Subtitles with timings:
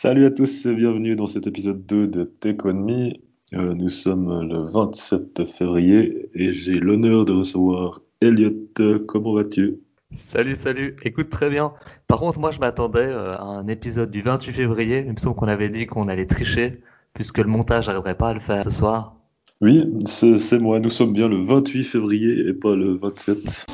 [0.00, 3.14] Salut à tous et bienvenue dans cet épisode 2 de Tech On Me.
[3.54, 8.52] Euh, nous sommes le 27 février et j'ai l'honneur de recevoir Elliot.
[9.08, 9.80] Comment vas-tu?
[10.14, 10.94] Salut, salut.
[11.02, 11.72] Écoute très bien.
[12.06, 15.00] Par contre, moi, je m'attendais euh, à un épisode du 28 février.
[15.04, 16.80] Il me semble qu'on avait dit qu'on allait tricher
[17.12, 19.16] puisque le montage n'arriverait pas à le faire ce soir.
[19.60, 20.78] Oui, c'est c'est moi.
[20.78, 23.66] Nous sommes bien le 28 février et pas le 27.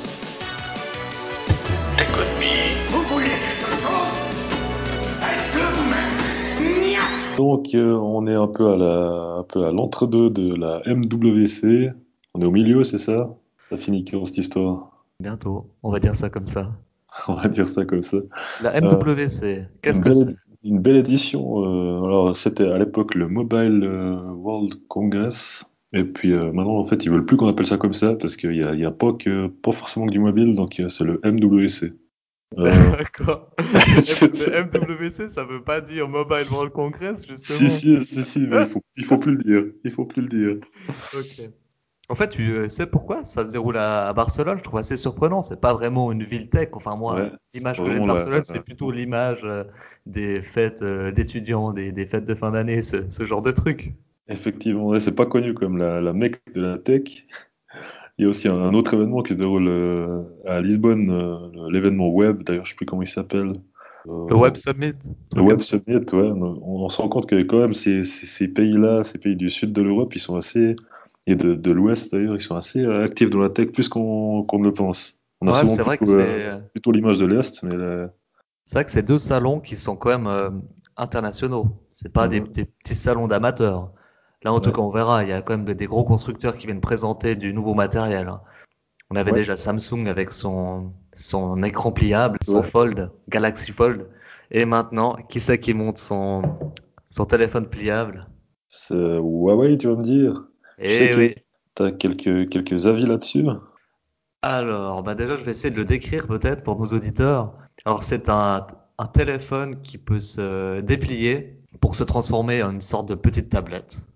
[7.37, 11.93] Donc, euh, on est un peu à la, un peu à l'entre-deux de la MWC.
[12.35, 13.35] On est au milieu, c'est ça?
[13.59, 14.91] Ça finit quand cette histoire?
[15.21, 15.67] Bientôt.
[15.83, 16.73] On va dire ça comme ça.
[17.29, 18.19] On va dire ça comme ça.
[18.63, 20.35] La MWC, qu'est-ce que c'est?
[20.65, 21.63] une belle édition.
[21.65, 25.65] euh, alors, c'était à l'époque le Mobile euh, World Congress.
[25.95, 28.37] Et puis euh, maintenant, en fait, ils veulent plus qu'on appelle ça comme ça parce
[28.37, 31.93] qu'il y a, pas, que, pas forcément que du mobile, donc euh, c'est le MWC.
[32.99, 33.51] D'accord.
[33.59, 37.59] MWC, ça veut pas dire Mobile World Congress, justement.
[37.59, 39.65] si, si, si, si, mais il faut, il faut plus le dire.
[39.85, 40.57] Il faut plus le dire.
[41.15, 41.51] Ok.
[42.11, 44.59] En fait, tu euh, sais pourquoi ça se déroule à, Barcelone?
[44.59, 45.43] Je trouve assez surprenant.
[45.43, 46.69] C'est pas vraiment une ville tech.
[46.73, 49.65] Enfin, moi, Ouais, l'image que j'ai de Barcelone, c'est plutôt l'image euh,
[50.05, 53.95] des fêtes euh, d'étudiants, des, des fêtes de fin d'année, ce, ce genre de trucs.
[54.29, 57.27] Effectivement, c'est pas connu comme la, la mecque de la tech.
[58.19, 62.09] Il y a aussi un, autre événement qui se déroule euh, à Lisbonne, euh, l'événement
[62.09, 63.53] web, d'ailleurs, je sais plus comment il s'appelle.
[64.09, 64.95] Euh, Le Web Summit.
[65.35, 68.49] Le Web Summit, ouais, on, on se rend compte que quand même ces, ces, ces
[68.49, 70.77] pays-là, ces pays du sud de l'Europe, ils sont assez,
[71.27, 74.65] et de, de l'Ouest d'ailleurs, ils sont assez actifs dans la tech plus qu'on ne
[74.65, 75.21] le pense.
[75.41, 76.47] On a Ouais, souvent c'est vrai que plutôt, c'est.
[76.47, 77.75] euh, plutôt l'image de l'Est, mais
[78.65, 80.51] C'est vrai que c'est deux salons qui sont quand même euh,
[80.97, 81.67] internationaux.
[81.91, 82.49] C'est pas des, Mhm.
[82.53, 83.91] des petits salons d'amateurs.
[84.45, 85.23] Là, en tout cas, on verra.
[85.25, 88.29] Il y a quand même des, des gros constructeurs qui viennent présenter du nouveau matériel.
[88.29, 88.41] hein.
[89.11, 89.39] On avait Ouais.
[89.39, 92.63] déjà Samsung avec son, son écran pliable, son Ouais.
[92.63, 94.07] Fold, Galaxy Fold.
[94.51, 96.43] Et maintenant, qui c'est qui monte son,
[97.11, 98.27] son téléphone pliable?
[98.69, 100.45] c'est Huawei, tu vas me dire.
[100.79, 101.35] Eh que- oui.
[101.77, 103.47] Tu as quelques, quelques avis là-dessus?
[104.43, 107.55] Alors, bah déjà, je vais essayer de le décrire peut-être pour nos auditeurs.
[107.85, 108.67] Alors, c'est un,
[108.99, 114.07] un téléphone qui peut se déplier pour se transformer en une sorte de petite tablette.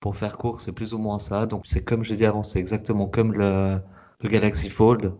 [0.00, 1.46] Pour faire court, c'est plus ou moins ça.
[1.46, 3.78] Donc, c'est comme j'ai dit avant, c'est exactement comme le,
[4.20, 5.12] le Galaxy Fold.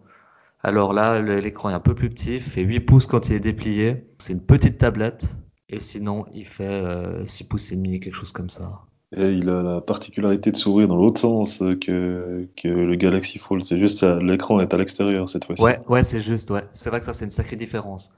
[0.63, 3.41] Alors là, l'écran est un peu plus petit, il fait 8 pouces quand il est
[3.41, 4.07] déplié.
[4.19, 5.39] C'est une petite tablette.
[5.69, 8.83] Et sinon, il fait euh, 6 pouces et demi, quelque chose comme ça.
[9.17, 13.65] Et il a la particularité de s'ouvrir dans l'autre sens que, que le Galaxy Fold.
[13.65, 15.63] C'est juste l'écran est à l'extérieur cette fois-ci.
[15.63, 16.63] Ouais, ouais, c'est juste, ouais.
[16.73, 18.13] C'est vrai que ça, c'est une sacrée différence.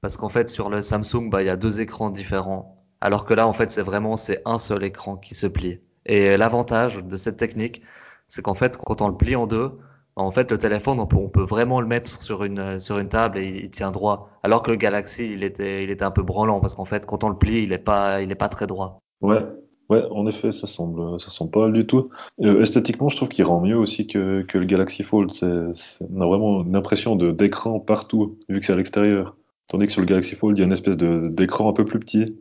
[0.00, 2.84] Parce qu'en fait, sur le Samsung, bah, il y a deux écrans différents.
[3.00, 5.80] Alors que là, en fait, c'est vraiment, c'est un seul écran qui se plie.
[6.08, 7.82] Et l'avantage de cette technique,
[8.28, 9.72] c'est qu'en fait, quand on le plie en deux,
[10.16, 13.08] en fait, le téléphone, on peut, on peut vraiment le mettre sur une, sur une
[13.08, 14.30] table et il, il tient droit.
[14.42, 17.22] Alors que le Galaxy, il était, il était un peu branlant parce qu'en fait, quand
[17.22, 18.98] on le plie, il est pas, il est pas très droit.
[19.20, 19.44] Ouais,
[19.90, 22.10] ouais, en effet, ça semble, ça semble pas mal du tout.
[22.40, 25.30] Euh, esthétiquement, je trouve qu'il rend mieux aussi que, que le Galaxy Fold.
[25.42, 29.36] On a vraiment une impression de d'écran partout, vu que c'est à l'extérieur.
[29.68, 31.84] Tandis que sur le Galaxy Fold, il y a une espèce de d'écran un peu
[31.84, 32.34] plus petit,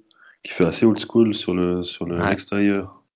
[0.44, 2.31] qui fait assez old school sur le sur le- Ouais.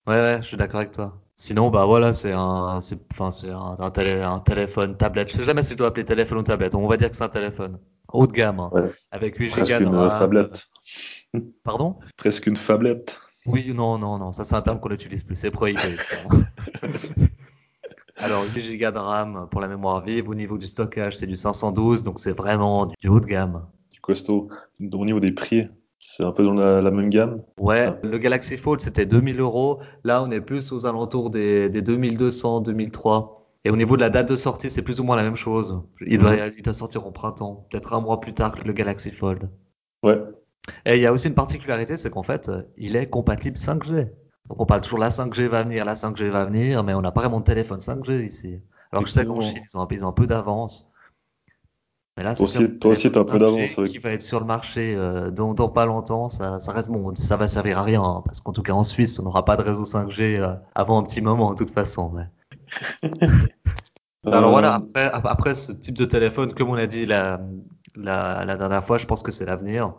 [0.08, 1.22] Ouais, ouais, je suis d'accord avec toi.
[1.36, 5.32] Sinon, bah voilà, c'est un, c'est, enfin, c'est un, un, télé- un téléphone, tablette.
[5.32, 6.76] Je sais jamais si je dois appeler téléphone ou tablette.
[6.76, 7.80] On va dire que c'est un téléphone.
[8.14, 8.92] Haut de gamme, hein, Ouais.
[9.12, 10.10] avec 8 Presque Go de une RAM.
[10.10, 10.68] fablette.
[11.64, 11.98] Pardon?
[12.18, 13.20] Presque une fablette.
[13.46, 15.98] Oui, non, non, non, ça c'est un terme qu'on n'utilise plus, c'est prohibé.
[15.98, 16.18] ça.
[18.18, 20.30] Alors, 8 Go de RAM pour la mémoire vive.
[20.30, 23.66] Au niveau du stockage, c'est du 512, donc c'est vraiment du haut de gamme.
[23.92, 24.50] Du costaud.
[24.80, 25.70] Au niveau des prix,
[26.02, 27.42] c'est un peu dans la, la même gamme.
[27.58, 29.80] Ouais, le Galaxy Fold c'était 2000 euros.
[30.04, 33.48] Là, on est plus aux alentours des, des 2200, 2003.
[33.64, 35.80] Et au niveau de la date de sortie, c'est plus ou moins la même chose.
[36.06, 39.12] Il doit, il doit sortir au printemps, peut-être un mois plus tard que le Galaxy
[39.12, 39.50] Fold.
[40.02, 40.20] Ouais.
[40.86, 44.10] Et il y a aussi une particularité, c'est qu'en fait, il est compatible 5G.
[44.50, 47.12] Donc on parle toujours la 5G va venir, la 5G va venir, mais on n'a
[47.12, 48.60] pas vraiment de téléphone 5G ici.
[48.92, 49.40] Alors que je sais qu'en.
[49.40, 50.91] Chine, ils ont un, ils ont un peu d'avance.
[52.22, 54.40] Mais là, Toi aussi- toi aussi, un peu d'avance 5G avec- Qui va être sur
[54.40, 57.82] le marché euh, dans, dans pas longtemps, ça, ça reste bon, ça va servir à
[57.82, 60.54] rien, hein, parce qu'en tout cas en Suisse, on n'aura pas de réseau 5G euh,
[60.76, 62.12] avant un petit moment, de toute façon.
[62.14, 62.28] mais-
[64.26, 67.42] Alors Euh, voilà, après, ap- après ce type de téléphone, comme on a dit la,
[67.96, 69.94] la, la dernière fois, je pense que c'est l'avenir.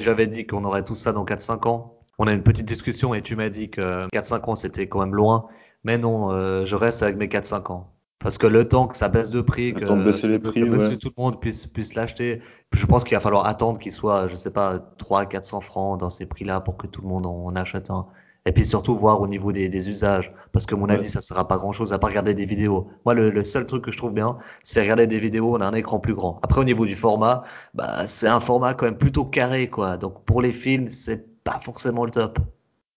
[0.00, 1.94] J'avais dit qu'on aurait tout ça dans 4-5 ans.
[2.18, 5.14] On a une petite discussion et tu m'as dit que 4-5 ans c'était quand même
[5.14, 5.46] loin.
[5.84, 7.92] Mais non, euh, je reste avec mes 4-5 ans.
[8.20, 10.40] Parce que le temps que ça baisse de prix, Le que, temps de baisser les
[10.40, 10.96] que- prix, que monsieur ouais.
[10.96, 12.40] tout le monde puisse, puisse l'acheter,
[12.72, 16.26] je pense qu'il va falloir attendre qu'il soit, je sais pas, 300-400 francs dans ces
[16.26, 18.06] prix-là pour que tout le monde en, achète un.
[18.46, 20.32] Et puis surtout voir au niveau des, des usages.
[20.52, 20.94] Parce que mon Ouais.
[20.94, 22.88] avis, ça sert à pas grand chose à part regarder des vidéos.
[23.04, 25.66] Moi, le, le seul truc que je trouve bien, c'est regarder des vidéos, on a
[25.66, 26.40] un écran plus grand.
[26.42, 27.44] Après, au niveau du format,
[27.74, 29.96] bah, c'est un format quand même plutôt carré, quoi.
[29.98, 32.38] Donc, pour les films, c'est pas forcément le top.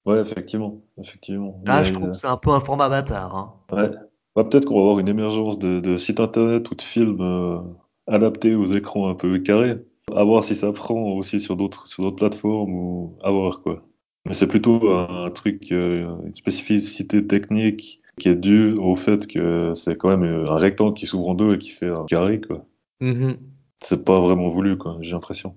[0.06, 1.62] Ouais, effectivement, effectivement.
[1.66, 3.36] Là, Mais, je trouve que c'est un peu un format bâtard.
[3.36, 3.54] Hein.
[3.76, 3.92] Ouais.
[4.36, 7.60] Bah, peut-être qu'on va avoir une émergence de, de sites internet ou de films euh,
[8.08, 9.76] adaptés aux écrans un peu carrés.
[10.16, 13.84] À voir si ça prend aussi sur d'autres sur d'autres plateformes ou à voir quoi.
[14.26, 19.26] Mais c'est plutôt un, un truc, euh, une spécificité technique qui est due au fait
[19.28, 22.06] que c'est quand même euh, un rectangle qui s'ouvre en deux et qui fait un
[22.06, 22.66] carré quoi.
[23.00, 23.38] Mhm.
[23.84, 25.56] C'est pas vraiment voulu quoi, j'ai l'impression.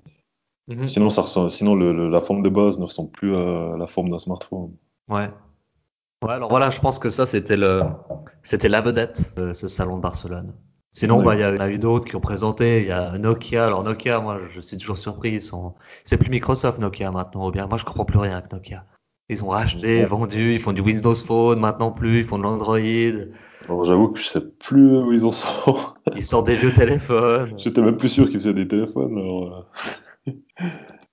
[0.68, 0.86] Mhm.
[0.86, 3.86] Sinon ça ressemble, sinon le- le- la forme de base ne ressemble plus à la
[3.86, 4.72] forme d'un smartphone.
[5.08, 5.28] Ouais.
[6.24, 7.82] Ouais, alors voilà, je pense que ça, c'était le,
[8.42, 10.54] c'était la vedette de ce salon de Barcelone.
[10.92, 12.80] Sinon, bah, il y en a eu d'autres qui ont présenté.
[12.80, 13.66] Il y a Nokia.
[13.66, 15.32] Alors, Nokia, moi, je suis toujours surpris.
[15.32, 15.74] Ils sont,
[16.04, 17.66] c'est plus Microsoft, Nokia, maintenant, ou bien.
[17.66, 18.86] Moi, je comprends plus rien avec Nokia.
[19.28, 22.78] Ils ont racheté, vendu, ils font du Windows Phone, maintenant plus, ils font de l'Android.
[23.66, 25.94] Alors j'avoue que je sais plus où ils en sont.
[26.14, 27.54] Ils sortent des vieux téléphones.
[27.56, 29.16] J'étais même plus sûr qu'ils faisaient des téléphones.
[29.16, 29.66] Alors,
[30.28, 30.32] euh,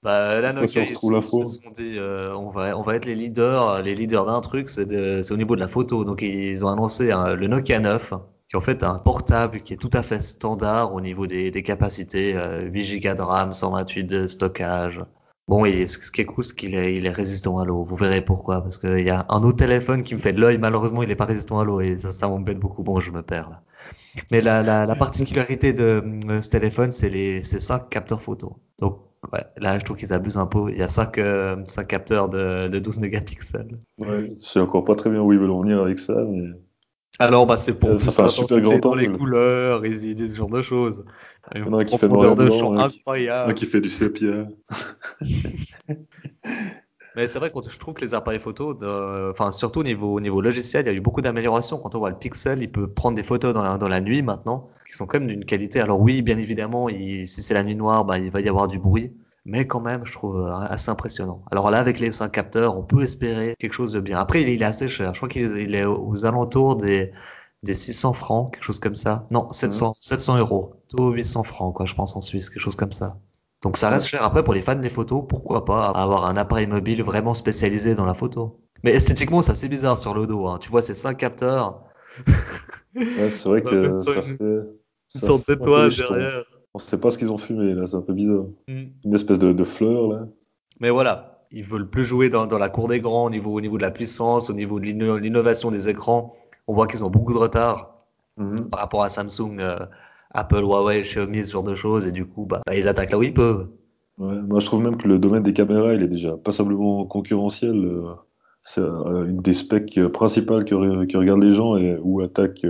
[0.04, 3.06] Bah, là, si on Nokia, ils se, sont dit, euh, on va, on va être
[3.06, 6.04] les leaders, les leaders d'un truc, c'est de- c'est au niveau de la photo.
[6.04, 8.10] Donc, ils ont annoncé hein, le Nokia 9,
[8.50, 11.52] qui est en fait un portable qui est tout à fait standard au niveau des,
[11.52, 15.04] des capacités, euh, 8 Go de RAM, 128 de stockage.
[15.48, 17.84] Bon, et ce, ce qui est cool, c'est qu'il est, il est résistant à l'eau.
[17.84, 18.62] Vous verrez pourquoi.
[18.62, 20.58] Parce qu'il y a un autre téléphone qui me fait de l'œil.
[20.58, 22.82] Malheureusement, il est pas résistant à l'eau et ça, ça m'embête beaucoup.
[22.84, 23.62] Bon, je me perds là.
[24.32, 28.58] Mais la, la, la particularité de euh, ce téléphone, c'est les ces cinq capteurs photo.
[28.80, 29.00] Donc,
[29.32, 30.72] ouais, là, je trouve qu'ils abusent un peu.
[30.72, 33.78] Il y a cinq, euh, cinq capteurs de, de 12 mégapixels.
[34.00, 36.50] ouais, je sais encore pas très bien où ils veulent en venir avec ça, mais
[37.20, 40.04] Alors, bah, c'est pour Euh, ça plus fait un super grand dans les couleurs, ils
[40.06, 41.06] ils disent ce genre de choses.
[41.56, 43.52] Une y en a qui fait noir de blanc, champ incroyable.
[43.52, 44.48] un qui fait du sépia.
[47.16, 50.14] Mais c'est vrai que je trouve que les appareils photo, de- enfin surtout au niveau,
[50.16, 51.78] au niveau logiciel, il y a eu beaucoup d'améliorations.
[51.78, 54.22] Quand on voit le Pixel, il peut prendre des photos dans la, dans la nuit
[54.22, 55.82] maintenant, qui sont quand même d'une qualité.
[55.82, 58.68] Alors oui, bien évidemment, il- si c'est la nuit noire, bah, il va y avoir
[58.70, 59.12] du bruit,
[59.46, 61.44] mais quand même, je trouve euh, assez impressionnant.
[61.52, 64.18] Alors là, avec les 5 capteurs, on peut espérer quelque chose de bien.
[64.18, 65.14] Après, il est, assez cher.
[65.14, 67.12] Je crois qu'il est, aux alentours des,
[67.64, 69.28] des 600 francs, quelque chose comme ça.
[69.32, 70.76] Non, 700, 700 euros.
[70.88, 73.18] Plutôt 800 francs, quoi, je pense en Suisse, quelque chose comme ça.
[73.62, 74.24] Donc ça reste cher.
[74.24, 78.06] Après, pour les fans des photos, pourquoi pas avoir un appareil mobile vraiment spécialisé dans
[78.06, 78.60] la photo?
[78.84, 80.48] Mais esthétiquement, c'est assez bizarre sur le dos.
[80.48, 80.58] Hein.
[80.60, 81.84] Tu vois, ces cinq capteurs,
[82.96, 84.38] Ouais, c'est vrai On que ça fait.
[85.86, 86.14] les jetons.
[86.16, 86.44] derrière.
[86.74, 88.46] On sait pas ce qu'ils ont fumé là, c'est un peu bizarre.
[88.68, 88.84] Mm.
[89.06, 90.28] Une espèce de, de fleur là.
[90.80, 93.62] Mais voilà, ils veulent plus jouer dans, dans la cour des grands au niveau, au
[93.62, 96.36] niveau de la puissance, au niveau de l'inno- l'innovation des écrans.
[96.68, 97.90] On voit qu'ils ont beaucoup de retard
[98.38, 98.70] Mhm.
[98.70, 99.78] par rapport à Samsung, euh,
[100.34, 102.08] Apple, Huawei, Xiaomi, ce genre de choses.
[102.08, 103.68] Et du coup, bah, bah, ils attaquent là où ils peuvent.
[104.18, 107.76] Ouais, moi je trouve même que le domaine des caméras il est déjà passablement concurrentiel.
[107.86, 108.14] euh,
[108.62, 112.22] C'est euh, une des specs euh, principales que, re- que regardent les gens et où
[112.22, 112.66] attaquent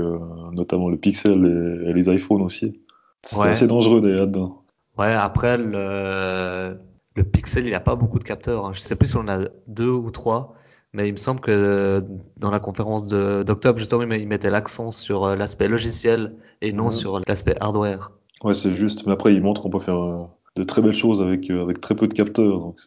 [0.54, 1.46] notamment le Pixel
[1.86, 2.80] et, et les iPhones aussi.
[3.24, 3.48] C'est Ouais.
[3.50, 4.64] assez dangereux d'aller là-dedans.
[4.98, 6.78] Ouais, après, le,
[7.16, 8.66] le Pixel, il a pas beaucoup de capteurs.
[8.66, 8.72] hein.
[8.74, 10.54] Je sais plus si on en a deux ou trois,
[10.94, 12.04] mais il me semble que
[12.38, 16.74] dans la conférence d'octobre, justement, il met- il mettait l'accent sur euh, l'aspect logiciel et
[16.74, 16.92] non Mhm.
[16.92, 18.12] sur l'aspect hardware.
[18.44, 19.06] Ouais, c'est juste.
[19.06, 20.24] Mais après, ils montrent qu'on peut faire euh,
[20.56, 22.60] de très belles choses avec, euh, avec très peu de capteurs.
[22.60, 22.78] Donc,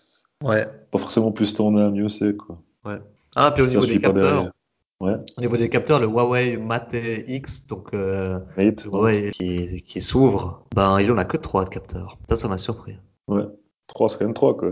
[0.43, 0.67] Ouais.
[0.91, 2.59] pas forcément plus t'en as, mieux c'est quoi.
[3.37, 4.51] Ah, puis au niveau des capteurs.
[5.01, 5.15] Ouais.
[5.37, 6.95] au niveau des capteurs, le Huawei Mate
[7.27, 11.69] X, donc euh, Mate, Huawei qui, qui s'ouvre, ben il en a que trois de
[11.71, 12.17] capteurs.
[12.29, 12.97] Ça, ça m'a surpris.
[13.29, 13.43] ouais.
[13.89, 14.71] 3, c'est quand même 3 quoi.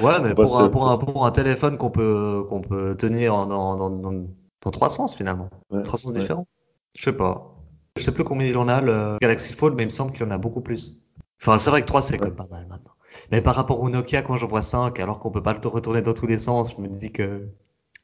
[0.00, 3.46] Ouais, mais pour un, pour un, pour un téléphone qu'on peut, qu'on peut tenir en-
[3.46, 5.50] dans, dans, dans, trois sens finalement.
[5.70, 6.20] Ouais, Trois sens ouais.
[6.20, 6.46] différents.
[6.94, 7.54] Je sais pas.
[7.96, 10.24] Je sais plus combien il en a le Galaxy Fold, mais il me semble qu'il
[10.24, 11.08] en a beaucoup plus.
[11.40, 12.92] Enfin, c'est vrai que 3 c'est quand même pas mal maintenant.
[13.30, 16.00] Mais par rapport au Nokia, quand j'en vois 5, alors qu'on peut pas le retourner
[16.00, 17.48] dans tous les sens, je me dis que.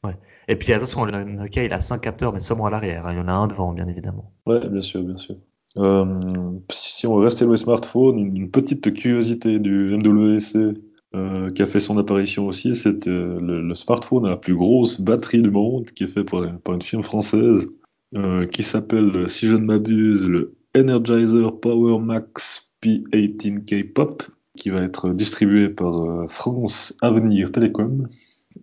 [0.04, 0.16] Ouais.
[0.49, 3.06] Et puis attention, le Nokia il a 5 capteurs, mais seulement à l'arrière.
[3.06, 3.12] hein.
[3.12, 4.32] Il y en a un devant, bien évidemment.
[4.47, 5.37] Ouais, bien sûr, bien sûr.
[5.76, 10.75] Euh, si on restait dans les smartphones, une, une petite curiosité du MWC
[11.14, 15.00] euh, qui a fait son apparition aussi, c'est euh, le, smartphone à la plus grosse
[15.00, 17.66] batterie du monde, qui est fait par, une firme française,
[18.16, 24.22] euh, qui s'appelle, si je ne m'abuse, le Energizer Power Max P18K Pop,
[24.54, 28.06] qui va être distribué par France Avenir Télécom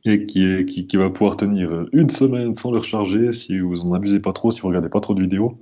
[0.03, 4.33] et qui, va pouvoir tenir une semaine sans le recharger si vous en abusez pas
[4.33, 5.59] trop, si vous regardez pas trop de vidéos.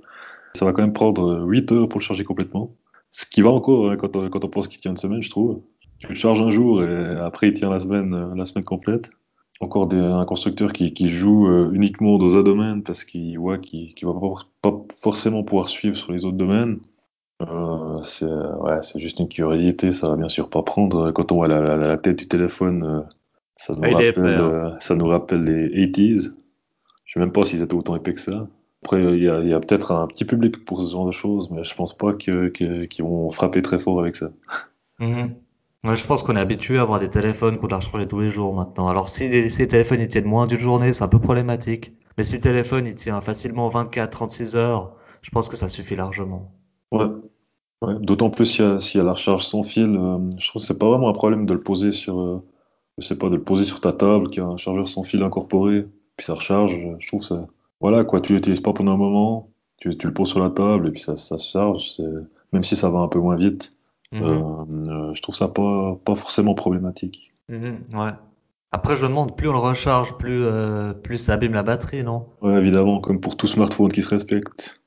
[0.54, 2.76] Ça va quand même prendre 8 heures pour le charger complètement.
[3.10, 5.62] Ce qui va encore hein, quand on pense qu'il tient une semaine, je trouve.
[6.04, 9.10] Tu le charges un jour et après il tient la semaine, euh, la semaine complète.
[9.60, 13.58] Encore des, un constructeur qui, qui joue euh, uniquement dans un domaine parce qu'il voit
[13.58, 16.80] qu'il qu'il va pas, pas forcément pouvoir suivre sur les autres domaines.
[17.42, 21.12] Euh, c'est ouais, juste une curiosité, ça va bien sûr pas prendre.
[21.12, 23.06] Quand on voit la, la, la tête du téléphone,
[23.56, 26.32] ça, nous rappelle, épais, euh, ça nous rappelle les 80s.
[27.04, 28.48] Je sais même pas s'ils étaient autant épais que ça.
[28.82, 31.74] Après, il y a, peut-être un petit public pour ce genre de choses, mais je
[31.74, 34.30] pense pas que- qu'ils vont frapper très fort avec ça.
[34.98, 35.34] Mhm.
[35.84, 38.54] Je pense qu'on est habitué à avoir des téléphones qu'on doit recharger tous les jours
[38.54, 38.88] maintenant.
[38.88, 41.92] Alors si les, téléphones ils tiennent moins d'une journée, c'est un peu problématique.
[42.16, 46.52] Mais si le téléphone il tient facilement 24-36 heures, je pense que ça suffit largement.
[46.90, 47.06] Ouais.
[48.00, 50.88] D'autant plus s'il y, a- la recharge sans fil, euh, je trouve que c'est pas
[50.88, 52.42] vraiment un problème de le poser sur, euh,
[52.98, 55.02] je sais pas, de le poser sur ta table, qu'il y a un chargeur sans
[55.02, 55.86] fil incorporé,
[56.16, 56.78] puis ça recharge.
[56.98, 57.46] Je trouve que ça,
[57.80, 60.90] voilà quoi, tu l'utilises pas pendant un moment, tu, le poses sur la table et
[60.92, 62.00] puis ça, ça se charge.
[62.52, 63.76] Même si ça va un peu moins vite,
[64.14, 64.22] Mhm.
[64.22, 67.32] euh, euh, je trouve ça pas, pas forcément problématique.
[67.48, 68.12] Mhm, ouais.
[68.72, 72.02] Après, je me demande, plus on le recharge, plus, euh, plus ça abîme la batterie,
[72.02, 72.26] non?
[72.42, 74.80] Ouais, évidemment, comme pour tout smartphone qui se respecte.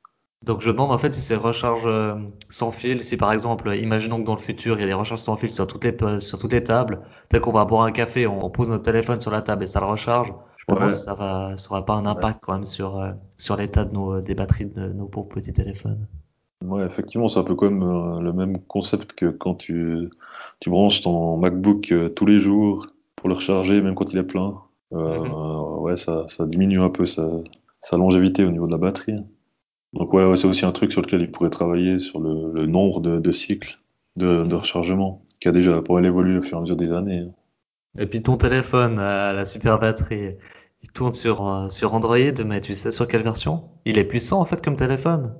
[0.45, 2.15] Donc je me demande en fait si c'est recharge euh,
[2.47, 5.19] sans fil, si par exemple, imaginons que dans le futur, il y a des recharges
[5.19, 8.27] sans fil sur toutes les, sur toutes les tables, dès qu'on va boire un café,
[8.27, 11.03] on, pose notre téléphone sur la table et ça le recharge, je me demande si
[11.03, 14.21] ça va, ça aura pas un impact quand même sur, euh, sur l'état de nos,
[14.21, 16.07] des batteries de nos pauvres petits téléphones.
[16.65, 20.09] Ouais, effectivement, c'est un peu comme euh, le même concept que quand tu,
[20.59, 24.23] tu branches ton MacBook euh, tous les jours pour le recharger, même quand il est
[24.23, 24.59] plein.
[24.93, 25.37] Euh, Mhm.
[25.79, 27.29] ouais, ça, ça diminue un peu sa,
[27.81, 29.19] sa longévité au niveau de la batterie.
[29.93, 32.67] Donc ouais, ouais, c'est aussi un truc sur lequel il pourrait travailler, sur le, le
[32.67, 33.79] nombre de, de cycles
[34.17, 37.19] de, de rechargement, qui a déjà pourrait évoluer au fur et à mesure des années.
[37.21, 37.31] hein.
[37.99, 40.37] Et puis ton téléphone, euh, la super batterie,
[40.83, 43.69] il tourne sur, euh, sur Android, mais tu sais sur quelle version?
[43.83, 45.35] Il est puissant en fait comme téléphone.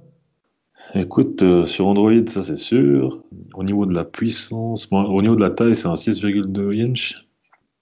[0.94, 3.24] Écoute, euh, sur Android, ça c'est sûr.
[3.54, 7.28] Au niveau de la puissance, bon, au niveau de la taille, c'est un 6,2 inch.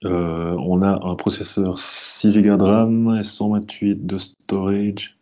[0.05, 5.17] Euh, on a un processeur 6 Go de RAM et 128 de storage.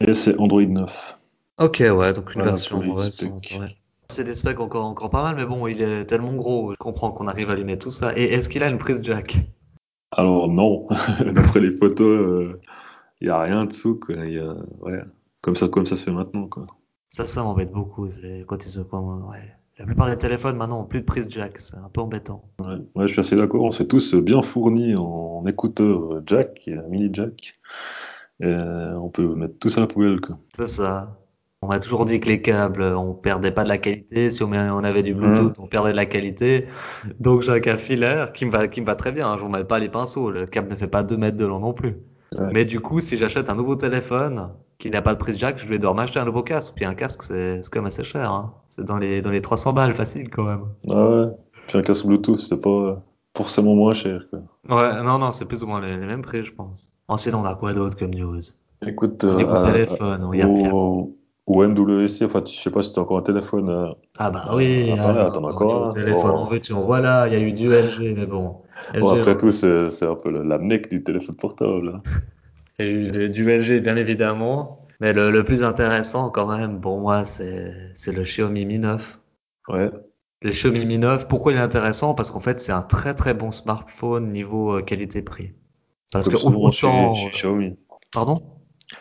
[0.00, 1.18] Et c'est Android 9.
[1.60, 3.76] Ok, ouais, donc une Voilà version ouais.
[4.10, 7.10] C'est des specs encore, encore pas mal, mais bon, il est tellement gros, je comprends
[7.10, 8.16] qu'on arrive à allumer tout ça.
[8.16, 9.36] Et est-ce qu'il a une prise jack?
[10.12, 10.86] Alors non,
[11.34, 12.54] d'après les photos,
[13.20, 13.96] il n'y a rien dessous.
[13.96, 14.16] Quoi.
[14.24, 15.00] Y a, ouais,
[15.42, 16.46] comme ça, comme ça se fait maintenant.
[16.46, 16.66] Quoi.
[17.10, 18.06] Ça, ça m'embête beaucoup,
[18.46, 19.54] quand ils se commandent, ouais.
[19.78, 22.44] La plupart des téléphones maintenant ont plus de prise jack, c'est un peu embêtant.
[22.58, 23.62] Ouais, ouais, je suis assez d'accord.
[23.62, 27.58] On s'est tous bien fournis en écouteurs jack, et mini jack.
[28.40, 28.54] Et
[28.96, 30.18] on peut mettre tout ça à la poubelle.
[30.56, 31.16] C'est ça.
[31.62, 34.30] On m'a toujours dit que les câbles, on perdait pas de la qualité.
[34.30, 36.66] Si on, avait du Bluetooth, on perdait de la qualité.
[37.18, 39.28] Donc j'ai un câble filaire qui me va, qui me va très bien.
[39.28, 39.36] hein.
[39.36, 40.30] Je vous mets pas les pinceaux.
[40.30, 41.96] Le câble ne fait pas 2 mètres de long non plus.
[42.36, 42.50] Ouais.
[42.52, 45.66] Mais du coup, si j'achète un nouveau téléphone qui n'a pas de prise jack, je
[45.66, 46.74] vais devoir m'acheter un nouveau casque.
[46.76, 48.30] Puis un casque, c'est quand même assez cher.
[48.30, 48.54] Hein.
[48.68, 50.60] C'est dans les, dans les 300 balles, facile quand même.
[50.90, 51.26] Ah ouais.
[51.66, 53.02] Puis un casque Bluetooth, c'est pas
[53.36, 54.24] forcément moins cher.
[54.30, 54.40] Quoi.
[54.76, 56.92] Ouais, non, non, c'est plus ou moins les, les mêmes prix, je pense.
[57.08, 58.40] Ensuite, on a quoi d'autre comme news?
[58.86, 61.16] Écoute, euh, téléphone, a, il y a- au,
[61.46, 63.68] au MWC, enfin, je sais pas si tu as encore un téléphone.
[63.70, 65.88] euh, Ah bah oui, Ah, as au encore un.
[65.88, 66.46] téléphone, Oh.
[66.74, 67.26] en en voilà.
[67.26, 68.56] Il y a eu du LG, mais bon.
[69.00, 71.94] Bon, après tout, c'est un peu la, la mecque du téléphone portable.
[71.96, 72.10] hein.
[72.80, 74.86] Il y a eu de- du LG, bien évidemment.
[75.00, 79.20] Mais le, le plus intéressant, quand même, pour moi, c'est le Xiaomi Mi 9.
[79.68, 79.90] Ouais.
[80.42, 82.14] Le Xiaomi Mi 9, pourquoi il est intéressant?
[82.14, 85.54] Parce qu'en fait, c'est un très très bon smartphone niveau euh, qualité-prix.
[86.10, 87.14] Parce Comme que souvent chez, autant...
[87.14, 87.76] chez Xiaomi.
[88.12, 88.42] Pardon?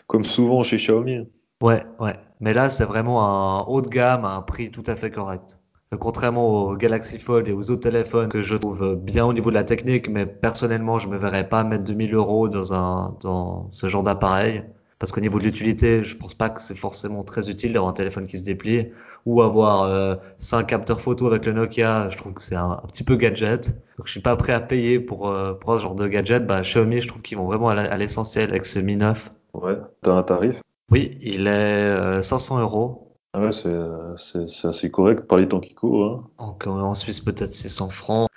[0.07, 1.29] Comme souvent chez Xiaomi.
[1.62, 2.15] Ouais, ouais.
[2.39, 5.60] Mais là, c'est vraiment un haut de gamme à un prix tout à fait correct.
[5.94, 9.50] Euh, Contrairement au Galaxy Fold et aux autres téléphones que je trouve bien au niveau
[9.50, 13.67] de la technique, mais personnellement, je me verrais pas mettre 2000 euros dans un, dans
[13.72, 14.63] ce genre d'appareil.
[15.00, 17.94] Parce qu'au niveau de l'utilité, je pense pas que c'est forcément très utile d'avoir un
[17.94, 18.88] téléphone qui se déplie
[19.27, 22.10] ou avoir euh, 5 capteurs photo avec le Nokia.
[22.10, 23.75] Je trouve que c'est un, un petit peu gadget.
[23.98, 26.48] Donc je suis pas prêt à payer pour, euh, pour ce genre de gadget.
[26.48, 29.32] Bah, Xiaomi, je trouve qu'ils vont vraiment à l'essentiel avec ce Mi 9.
[29.53, 29.77] Ouais.
[30.01, 30.62] T'as un tarif?
[30.91, 31.50] Oui, il est
[31.91, 33.06] euh, 500 euros.
[33.38, 33.75] Ah ouais, c'est
[34.17, 36.06] c'est- c'est assez correct par les temps qui courent.
[36.39, 36.46] hein.
[36.46, 38.27] Donc, euh, en Suisse, peut-être 600 francs.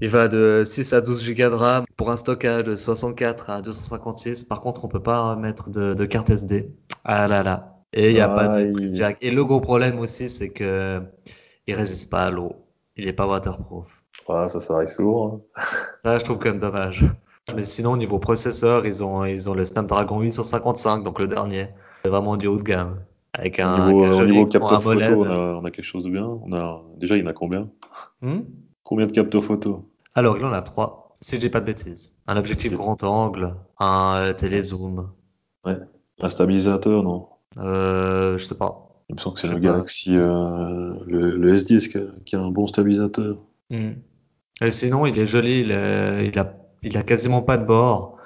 [0.00, 3.62] Il va de 6 à 12 Go de RAM pour un stockage de 64 à
[3.62, 4.42] 256.
[4.42, 6.70] Par contre, on peut pas mettre de, de carte SD.
[7.04, 7.78] Ah là là.
[7.92, 9.18] Et il n'y a pas de jack.
[9.22, 11.00] Et le gros problème aussi, c'est que
[11.66, 12.54] il résiste pas à l'eau.
[12.96, 14.02] Il est pas waterproof.
[14.28, 15.42] Ouais, ça, ça arrive souvent.
[15.56, 15.62] hein.
[16.02, 17.04] Ça, je trouve quand même dommage.
[17.56, 21.68] Mais sinon, au niveau processeur, ils ont, ils ont le Snapdragon 855, donc le dernier.
[22.04, 23.00] C'est vraiment du haut de gamme.
[23.34, 26.04] Avec un, niveau, avec un niveau écran capteur photo, on a, on a quelque chose
[26.04, 26.26] de bien.
[26.26, 27.68] On a, déjà, il y en a combien?
[28.22, 28.40] Hmm?
[28.84, 29.88] Combien de capteurs photo?
[30.14, 32.14] Alors, il en a trois, si je dis pas de bêtises.
[32.26, 35.10] Un objectif grand angle, un euh, télézoom,
[36.20, 37.28] Un stabilisateur, non?
[37.58, 38.88] euh, je sais pas.
[39.08, 39.60] Il me semble que c'est le pas.
[39.60, 41.88] Galaxy, euh, le, le S10
[42.24, 43.36] qui a, un bon stabilisateur.
[43.70, 43.92] Hmm.
[44.60, 48.16] Et sinon, il est joli, il, est- il a, il a quasiment pas de bord.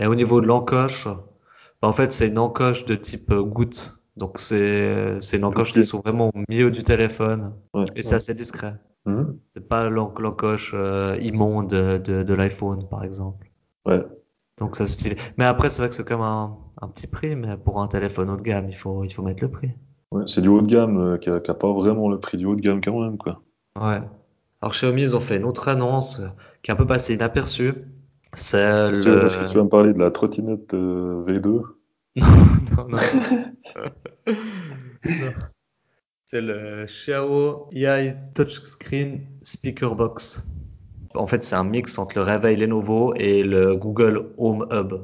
[0.00, 3.97] Et au niveau de l'encoche, bah, en fait, c'est une encoche de type euh, goutte.
[4.18, 7.54] Donc, c'est, c'est une encoche qui trouve vraiment au milieu du téléphone.
[7.74, 7.84] Ouais.
[7.96, 8.74] Et c'est assez discret.
[9.06, 9.38] Mhm.
[9.54, 13.50] C'est pas l'en- l'encoche euh, immonde de, de l'iPhone, par exemple.
[13.86, 14.04] Ouais.
[14.58, 15.16] Donc ça c'est stylé.
[15.36, 18.30] Mais après c'est vrai que c'est comme un, un petit prix, mais pour un téléphone
[18.30, 19.70] haut de gamme, il faut, il faut mettre le prix.
[20.12, 22.36] Ouais, c'est du haut de gamme, euh, qui a, qui a pas vraiment le prix
[22.38, 23.42] du haut de gamme quand même, quoi.
[23.76, 24.00] Ouais.
[24.60, 26.28] Alors Xiaomi, ils ont fait une autre annonce euh,
[26.62, 27.74] qui est un peu passée inaperçue.
[28.34, 28.58] C'est
[28.88, 29.24] Est-ce que tu- le...
[29.24, 31.62] est-ce que tu vas me parler de la trottinette euh, V2?
[32.20, 32.98] Non, non,
[35.04, 35.32] non.
[36.24, 40.44] C'est le Xiao AI Touchscreen Speaker Box.
[41.14, 44.94] En fait, c'est un mix entre le réveil Lenovo et le Google Home Hub.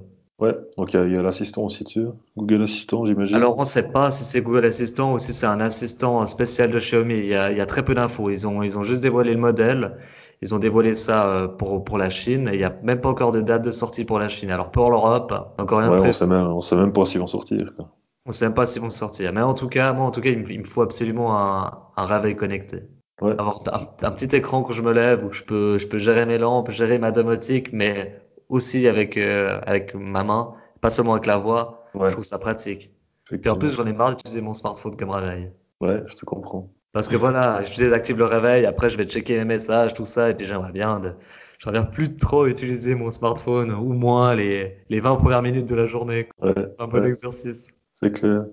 [0.41, 2.07] Ouais, donc il y a, il y a l'assistant aussi dessus.
[2.37, 3.37] Google Assistant, j'imagine.
[3.37, 6.71] Alors, on ne sait pas si c'est Google Assistant ou si c'est un assistant spécial
[6.71, 7.15] de Xiaomi.
[7.19, 8.31] Il y a, il y a très peu d'infos.
[8.31, 9.97] Ils ont, ils ont juste dévoilé le modèle.
[10.43, 12.49] Ils ont dévoilé ça euh, pour, pour la Chine.
[12.49, 14.51] Et il n'y a même pas encore de date de sortie pour la Chine.
[14.51, 16.13] Alors, pour l'Europe, encore rien de Ouais, on prévu.
[16.13, 17.89] sait même, on sait même pas s'ils vont sortir, quoi.
[18.27, 19.33] On sait même pas s'ils vont sortir.
[19.33, 21.79] Mais en tout cas, moi, en tout cas, il me, il me faut absolument un,
[21.97, 22.79] un réveil connecté.
[23.23, 23.33] Ouais.
[23.39, 26.27] Avoir un, un petit écran quand je me lève où je peux, je peux gérer
[26.27, 31.27] mes lampes, gérer ma domotique, mais aussi avec, euh, avec ma main, pas seulement avec
[31.27, 31.85] la voix.
[31.95, 32.91] Ouais, Je trouve ça pratique.
[33.25, 35.51] Puis en plus, j'en ai marre d'utiliser mon smartphone comme réveil.
[35.81, 36.71] Ouais, je te comprends.
[36.93, 40.31] Parce que voilà, je désactive le réveil, après je vais checker mes messages, tout ça,
[40.31, 41.13] et puis j'aimerais bien de,
[41.59, 45.75] j'aimerais bien plus trop utiliser mon smartphone, ou moins les, les 20 premières minutes de
[45.75, 46.29] la journée.
[46.41, 47.69] Ouais, Un bon ouais, exercice.
[47.95, 48.45] c'est clair.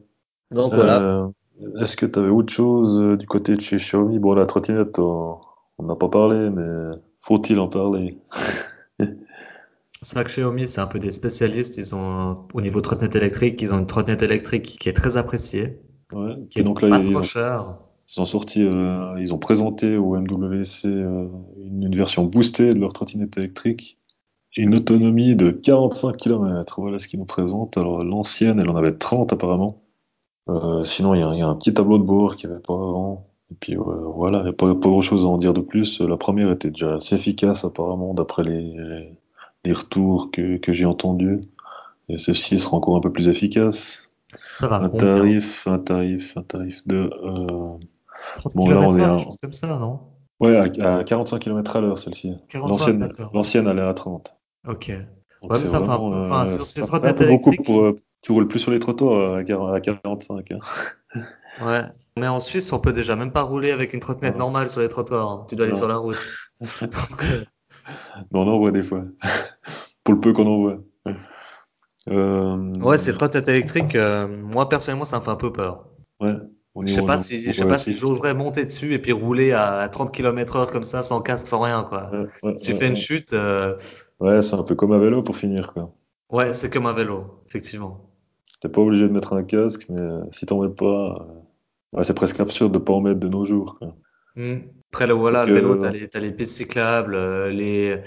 [0.49, 0.99] Donc voilà.
[1.01, 1.27] Euh,
[1.81, 4.17] est-ce que tu avais autre chose euh, du côté de chez Xiaomi?
[4.17, 5.39] Bon, la trottinette, on
[5.77, 8.17] on n'a pas parlé, mais faut-il en parler?
[10.03, 11.77] C'est vrai que Xiaomi, c'est un peu des spécialistes.
[11.77, 15.79] Ils ont, au niveau trottinette électrique, ils ont une trottinette électrique qui est très appréciée,
[16.11, 16.35] Ouais.
[16.49, 17.77] qui est donc là, pas ils trop ont, chère.
[18.09, 21.27] ils ont sorti, euh, ils ont présenté au MWC euh,
[21.57, 23.99] une, une version boostée de leur trottinette électrique.
[24.57, 26.81] Une autonomie de 45 km.
[26.81, 27.77] Voilà ce qu'ils nous présentent.
[27.77, 29.83] Alors, l'ancienne, elle en avait 30 apparemment.
[30.49, 32.55] Euh, sinon, il y a, il y a un petit tableau de bord qu'il n'y
[32.55, 33.29] avait pas avant.
[33.51, 36.01] Et puis euh, voilà, il n'y a pas, pas grand-chose à en dire de plus.
[36.01, 39.11] La première était déjà assez efficace apparemment, d'après les,
[39.65, 41.41] les retours que, que j'ai entendus.
[42.09, 44.09] Et celle-ci sera encore un peu plus efficace.
[44.55, 47.09] Ça va, Un tarif, un tarif, un tarif de...
[47.23, 47.77] euh,
[48.35, 49.99] 30 Bon, là, on est à- comme ça, non?
[50.39, 52.35] Ouais, à, à 45 km à l'heure, celle-ci.
[52.49, 54.35] 45, L'ancienne, est à 30.
[54.67, 54.89] Ok.
[55.41, 57.81] Donc Ouais, mais ça un peu- enfin, euh, sur ces trottinettes beaucoup pour...
[57.81, 60.51] euh, tu roules plus sur les trottoirs à quar- à 45.
[60.51, 60.59] hein.
[61.65, 61.81] Ouais.
[62.17, 64.39] Mais en Suisse, on peut déjà même pas rouler avec une trottinette Ouais.
[64.39, 65.29] normale sur les trottoirs.
[65.29, 65.45] hein.
[65.49, 65.77] Tu dois aller Non.
[65.79, 66.17] sur la route.
[66.81, 67.43] Donc, euh,
[68.31, 69.03] Mais on en voit des fois.
[70.03, 70.79] Pour le peu qu'on en voit.
[72.09, 75.85] Euh, ouais, ces trottinettes électriques, euh, moi personnellement, ça me fait un peu peur.
[76.19, 76.33] ouais,
[76.85, 79.87] Je sais pas si, je sais pas si j'oserais monter dessus et puis rouler à
[79.89, 82.11] 30 km heure comme ça, sans casque, sans rien, quoi.
[82.11, 83.77] Ouais, ouais, Si tu ouais, fais une chute, euh,
[84.21, 85.93] Ouais, c'est un peu comme un vélo pour finir, quoi.
[86.31, 88.09] ouais, c'est comme un vélo, effectivement.
[88.59, 91.27] T'es pas obligé de mettre un casque, mais euh, si t'en mets pas,
[92.03, 93.95] c'est presque absurde de pas en mettre de nos jours, quoi.
[94.35, 94.59] Hmm.
[94.93, 97.15] Après, le voilà, Donc, le vélo, t'as les, les pistes cyclables,
[97.49, 98.01] les,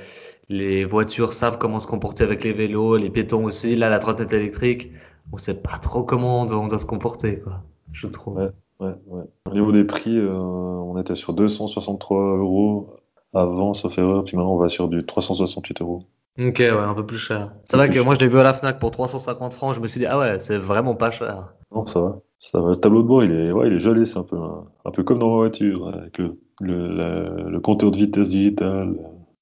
[0.48, 3.76] les voitures savent comment se comporter avec les vélos, les piétons aussi.
[3.76, 4.92] Là, la trottinette électrique,
[5.33, 7.62] on sait pas trop comment on doit, on doit se comporter, quoi.
[7.92, 8.37] Je trouve.
[8.37, 8.50] Ouais.
[8.80, 9.22] Ouais, ouais.
[9.48, 12.96] Au niveau des prix, euh, on était sur 263 euros
[13.33, 16.00] avant, sauf erreur, puis maintenant on va sur du 368 euros.
[16.40, 17.52] Ok, ouais, un peu plus cher.
[17.64, 19.74] C'est vrai que moi, je l'ai vu à la Fnac pour 350 francs.
[19.76, 21.54] Je me suis dit, ah ouais, c'est vraiment pas cher.
[21.72, 22.18] Non, ça va.
[22.40, 22.70] Ça va.
[22.70, 24.90] Le tableau de bord, il est, ouais, il est joli, c'est un peu, un, un
[24.90, 28.96] peu comme dans ma voiture, avec le, le, la- le compteur de vitesse digital,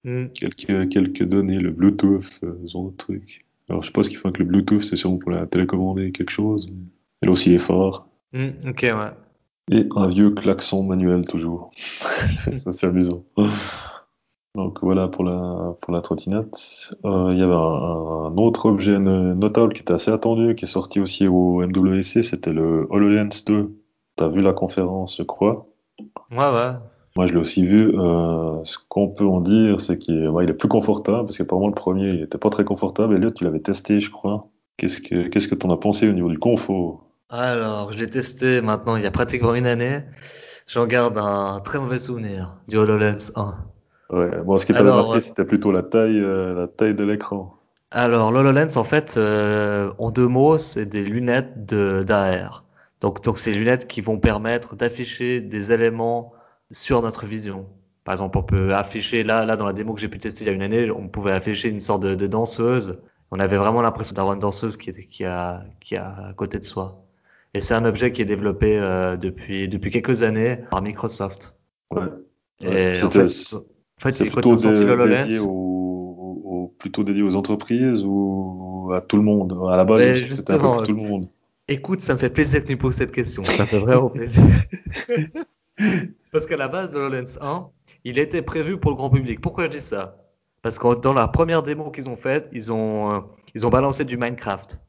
[0.05, 0.27] Hmm.
[0.35, 3.47] quelques, quelques données, le Bluetooth, euh, ce genre de truc.
[3.69, 6.13] Alors, je sais pas ce qu'ils font avec le Bluetooth, c'est sûrement pour la télécommander
[6.13, 6.73] quelque chose.
[7.21, 8.07] Elle aussi les phares.
[8.33, 9.13] Hmm, ok, ouais.
[9.73, 11.71] Et un vieux klaxon manuel, toujours.
[12.57, 13.25] Ça, c'est amusant.
[14.55, 16.91] Donc voilà pour la, pour la trottinette.
[17.05, 20.65] Euh, il y avait un, un autre objet no- notable qui était assez attendu, qui
[20.67, 23.75] est sorti aussi au MWC, c'était le HoloLens 2.
[24.17, 25.67] T'as vu la conférence, je crois?
[26.31, 26.73] Ouais, ouais.
[27.17, 27.99] Moi, je l'ai aussi vu.
[27.99, 31.37] Euh, ce qu'on peut en dire, c'est qu'il est, ouais, il est plus confortable, parce
[31.37, 33.15] qu'apparemment le premier, il était pas très confortable.
[33.15, 34.41] Et l'autre, tu l'avais testé, je crois.
[34.77, 37.05] Qu'est-ce que, qu'est-ce que t'en as pensé au niveau du confort?
[37.29, 40.01] Alors, je l'ai testé maintenant il y a pratiquement une année.
[40.67, 43.55] J'en garde un très mauvais souvenir du HoloLens 1.
[44.11, 47.05] Ouais, bon, ce qui t'avait marqué, euh, c'était plutôt la taille, euh, la taille de
[47.05, 47.57] l'écran.
[47.91, 52.65] Alors, l'HoloLens, en fait, euh, en deux mots, c'est des lunettes de d'AR.
[53.01, 56.33] Donc, donc, c'est des lunettes qui vont permettre d'afficher des éléments
[56.73, 57.67] sur notre vision.
[58.05, 60.49] Par exemple, on peut afficher, là, là, dans la démo que j'ai pu tester il
[60.49, 63.01] y a une année, on pouvait afficher une sorte de, de danseuse.
[63.31, 66.59] On avait vraiment l'impression d'avoir une danseuse qui était, qui a, qui a à côté
[66.59, 66.99] de soi.
[67.55, 71.55] Et c'est un objet qui est développé euh, depuis, depuis quelques années par Microsoft.
[71.93, 72.03] Ouais.
[72.61, 77.37] Et Ouais, en c'était- fait, en fait, C'est plutôt dé- dédié aux, plutôt dédié aux
[77.37, 79.57] entreprises ou à tout le monde.
[79.71, 81.29] À la base, c'était un peu justement, pour tout le monde.
[81.69, 83.43] Écoute, ça me fait plaisir que tu me poses cette question.
[83.45, 84.43] Ça me fait vraiment plaisir.
[86.33, 87.69] Parce qu'à la base, le HoloLens 1,
[88.05, 89.41] il était prévu pour le grand public.
[89.41, 90.17] Pourquoi je dis ça?
[90.63, 93.21] Parce que dans la première démo qu'ils ont faite, ils ont, euh,
[93.55, 94.81] ils ont balancé du Minecraft.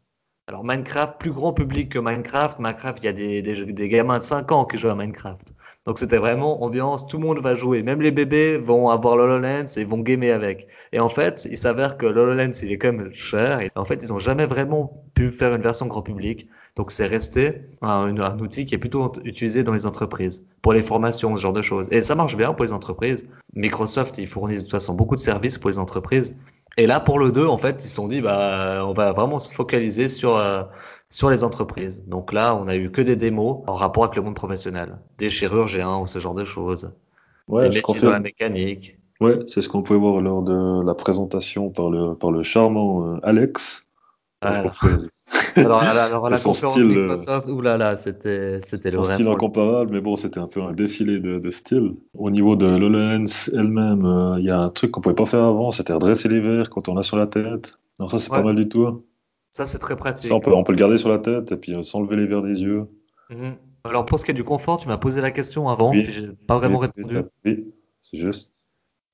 [0.47, 2.59] Alors Minecraft, plus grand public que Minecraft.
[2.59, 5.53] Minecraft, il y a des, des, gamins de 5 ans qui jouent à Minecraft.
[5.85, 7.81] Donc c'était vraiment ambiance, tout le monde va jouer.
[7.81, 10.67] Même les bébés vont avoir l'HoloLens et vont gamer avec.
[10.91, 13.61] Et en fait, il s'avère que l'HoloLens, il est quand même cher.
[13.61, 16.47] Et en fait, ils ont jamais vraiment pu faire une version grand public.
[16.75, 20.81] Donc c'est resté un, un, outil qui est plutôt utilisé dans les entreprises, pour les
[20.81, 21.87] formations, ce genre de choses.
[21.91, 23.27] Et ça marche bien pour les entreprises.
[23.53, 26.35] Microsoft, ils fournissent de toute façon beaucoup de services pour les entreprises.
[26.77, 29.37] Et là, pour le 2, en fait, ils se sont dit, bah, on va vraiment
[29.37, 30.63] se focaliser sur, euh,
[31.11, 32.01] sur les entreprises.
[32.07, 35.29] Donc là, on a eu que des démos en rapport avec le monde professionnel, des
[35.29, 36.91] chirurgiens ou ce genre de choses,
[37.47, 38.97] Ouais, des métiers dans la mécanique.
[39.19, 43.05] Ouais, c'est ce qu'on pouvait voir lors de la présentation par le, par le charmant
[43.05, 43.87] euh, Alex.
[44.43, 44.49] Je
[45.55, 49.27] alors, alors, la, alors la son conférence style, euh, Microsoft, oulala, c'était, c'était le style
[49.27, 51.95] incomparable, mais bon, c'était un peu un défilé de, de style.
[52.13, 55.43] Au niveau de l'HoloLens elle-même, euh, il y a un truc qu'on pouvait pas faire
[55.43, 57.79] avant, c'était redresser les verres quand on a sur la tête.
[57.99, 59.05] Alors ça, c'est pas mal du tout.
[59.51, 60.41] ça c'est très Ça, on pratique.
[60.41, 62.61] peut, on peut le garder sur la tête et puis euh, s'enlever les verres des
[62.61, 62.87] yeux.
[63.29, 63.57] Mhm.
[63.83, 66.29] Alors pour ce qui est du confort, tu m'as posé la question avant, Oui, j'ai
[66.47, 67.17] pas vraiment oui, répondu.
[67.45, 68.52] oui, c'est juste.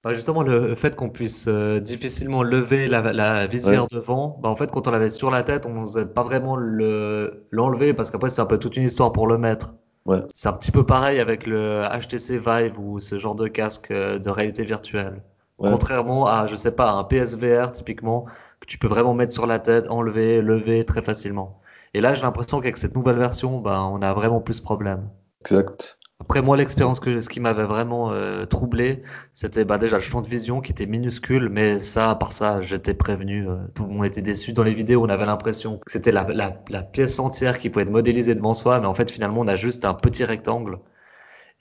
[0.03, 4.55] Bah justement, le fait qu'on puisse euh, difficilement lever la, la visière devant, bah en
[4.55, 8.29] fait, quand on l'avait sur la tête, on n'osait pas vraiment le l'enlever parce qu'après,
[8.29, 9.75] c'est un peu toute une histoire pour le mettre.
[10.05, 13.91] ouais, C'est un petit peu pareil avec le HTC Vive ou ce genre de casque
[13.91, 15.23] euh, de réalité virtuelle.
[15.57, 15.69] ouais.
[15.69, 18.25] Contrairement à, je sais pas, un PSVR typiquement,
[18.61, 21.61] que tu peux vraiment mettre sur la tête, enlever, lever très facilement.
[21.93, 25.09] Et là, j'ai l'impression qu'avec cette nouvelle version, bah, on a vraiment plus de problèmes.
[25.41, 25.98] Exact.
[26.21, 29.03] Après moi, l'expérience que ce qui m'avait vraiment euh, troublé,
[29.33, 32.61] c'était bah déjà le champ de vision qui était minuscule, mais ça, à part ça,
[32.61, 33.47] j'étais prévenu.
[33.49, 34.53] euh, tout le monde était déçu.
[34.53, 37.83] Dans les vidéos, on avait l'impression que c'était la, la, la pièce entière qui pouvait
[37.83, 40.79] être modélisée devant soi, mais en fait, finalement, on a juste un petit rectangle.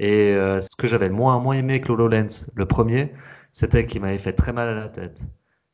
[0.01, 3.12] Et euh, ce que j'avais moins moins aimé que l'HoloLens, le premier,
[3.53, 5.23] c'était qu'il m'avait fait très mal à la tête.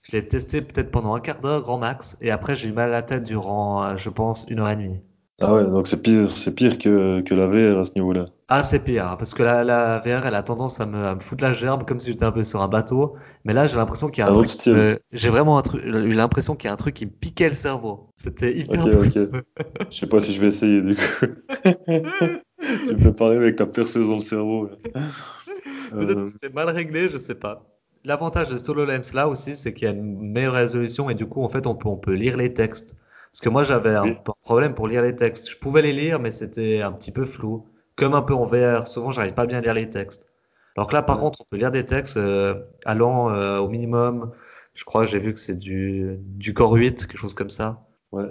[0.03, 2.91] Je l'ai testé peut-être pendant un quart d'heure, grand max, et après j'ai eu mal
[2.91, 5.01] à la tête durant, euh, je pense, une heure et demie.
[5.45, 8.27] Ah ouais, donc c'est pire, c'est pire que, que la VR à ce niveau-là.
[8.49, 11.15] Ah, c'est pire, hein, parce que la, la VR, elle a tendance à me, à
[11.15, 13.17] me foutre la gerbe comme si j'étais un peu sur un bateau.
[13.45, 15.83] Mais là, j'ai l'impression qu'il y a un Un truc, euh, j'ai vraiment un truc,
[15.83, 18.11] eu l'impression qu'il y a un truc qui me piquait le cerveau.
[18.17, 19.15] C'était hyper Ok, ok.
[19.91, 21.27] Je sais pas si je vais essayer du coup.
[22.87, 24.71] Tu me fais parler avec ta perceuse dans le cerveau.
[25.99, 27.65] Peut-être Euh, que c'était mal réglé, je sais pas.
[28.05, 31.43] L'avantage de HoloLens là aussi, c'est qu'il y a une meilleure résolution et du coup,
[31.43, 32.97] en fait, on peut, on peut lire les textes.
[33.35, 35.51] Parce que moi, j'avais un oui, problème pour lire les textes.
[35.51, 37.67] Je pouvais les lire, mais c'était un petit peu flou.
[37.97, 40.29] Comme un peu en VR, souvent, j'arrive pas bien à lire les textes.
[40.77, 44.31] Alors que là, par contre, on peut lire des textes euh, allant euh, au minimum.
[44.73, 47.83] Je crois, j'ai vu que c'est du, du Core 8, quelque chose comme ça.
[48.13, 48.27] ouais.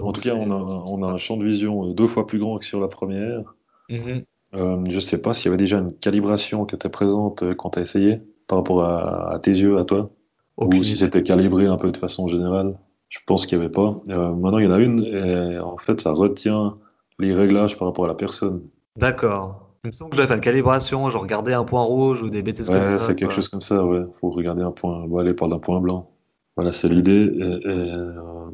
[0.00, 2.58] En tout cas, on a, on un champ de vision euh, deux fois plus grand
[2.58, 3.56] que sur la première.
[3.88, 4.24] Mhm.
[4.54, 7.80] Euh, je sais pas s'il y avait déjà une calibration qui était présente quand tu
[7.80, 10.10] as essayé par rapport à, à tes yeux, à toi,
[10.58, 12.76] ou si c'était calibré un peu de façon générale.
[13.14, 13.94] Je pense qu'il n'y avait pas.
[14.08, 16.76] Euh, maintenant, il y en a une et en fait, ça retient
[17.20, 18.62] les réglages par rapport à la personne.
[18.96, 19.70] D'accord.
[19.84, 22.42] Il me semble que j'avais fait une calibration, genre regarder un point rouge ou des
[22.42, 23.36] bêtises comme ça, c'est quelque quoi.
[23.36, 24.02] chose comme ça, ouais.
[24.20, 25.06] Faut regarder un point.
[25.06, 26.10] Bon, allez, parle d'un point blanc.
[26.56, 27.30] Voilà, c'est l'idée.
[27.40, 28.50] Euh, euh,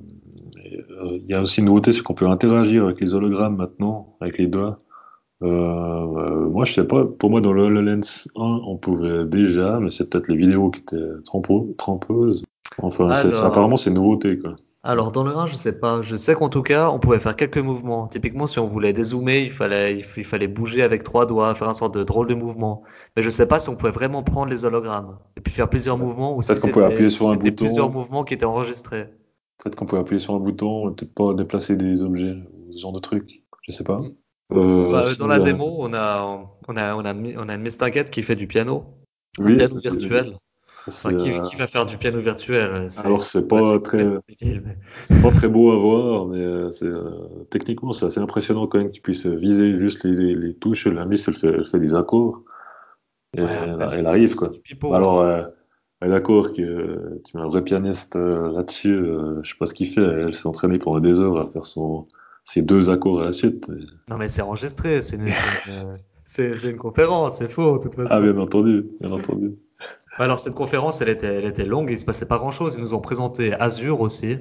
[1.12, 4.38] il y a aussi une nouveauté, c'est qu'on peut interagir avec les hologrammes maintenant, avec
[4.38, 4.76] les doigts.
[5.42, 7.04] Euh, moi, je sais pas.
[7.06, 10.80] Pour moi, dans le HoloLens 1, on pouvait déjà, mais c'est peut-être les vidéos qui
[10.80, 12.44] étaient trompeuses.
[12.78, 14.56] Enfin, c'est, c'est- apparemment, Alors, c'est une nouveauté, quoi.
[14.82, 16.02] alors dans le 1, je sais pas.
[16.02, 18.08] Je sais qu'en tout cas, on pouvait faire quelques mouvements.
[18.08, 21.54] Typiquement, si on voulait dézoomer, il fallait, il, f- il fallait bouger avec trois doigts,
[21.54, 22.82] faire un sorte de drôle de mouvement.
[23.16, 25.98] Mais je sais pas si on pouvait vraiment prendre les hologrammes et puis faire plusieurs
[25.98, 27.90] mouvements ou si Peut-être qu'on pouvait c'était, appuyer si sur un c'était plusieurs bouton.
[27.90, 29.08] mouvements qui étaient enregistrés.
[29.58, 32.80] Peut-être qu'on pouvait appuyer sur un bouton, et peut-être pas déplacer des objets, ou ce
[32.80, 33.44] genre de trucs.
[33.62, 34.00] Je sais pas.
[34.00, 34.08] Mm.
[34.52, 34.56] Euh,
[34.88, 35.54] Bah, euh, dans sinon, la il y a...
[35.54, 36.22] démo, on a,
[36.68, 38.84] on a, on a, mis- on a une Miss Target qui fait du piano,
[39.42, 40.38] un Oui, piano virtuel.
[40.90, 42.88] Enfin, qui, euh, qui va faire du piano virtuel?
[42.98, 44.04] Alors, C'est, ouais, pas très,
[45.22, 49.02] pas beau à voir, mais euh, c'est, euh, techniquement, c'est assez impressionnant quand même qu'il
[49.02, 50.86] puisse viser juste les, les, les touches.
[50.86, 52.42] La miss, elle fait, elle fait des accords,
[53.36, 53.48] et Ouais,
[53.98, 54.50] elle, arrive, quoi.
[54.62, 55.48] pipeau, Bah Alors, hein.
[56.02, 59.66] euh, d'accord que euh, tu mets un vrai pianiste euh, là-dessus, euh, je sais pas
[59.66, 60.00] ce qu'il fait.
[60.02, 62.06] Elle s'est entraînée pendant des heures à faire son,
[62.44, 63.70] ses deux accords à la suite.
[64.08, 68.22] Non, mais c'est enregistré, c'est une, conférence, c'est faux, de toute Ah, façon.
[68.22, 69.56] bien entendu, bien entendu.
[70.18, 72.76] Bah, Alors, cette conférence, elle était, elle était longue, il se passait pas grand-chose.
[72.76, 74.38] Ils nous ont présenté Azure aussi,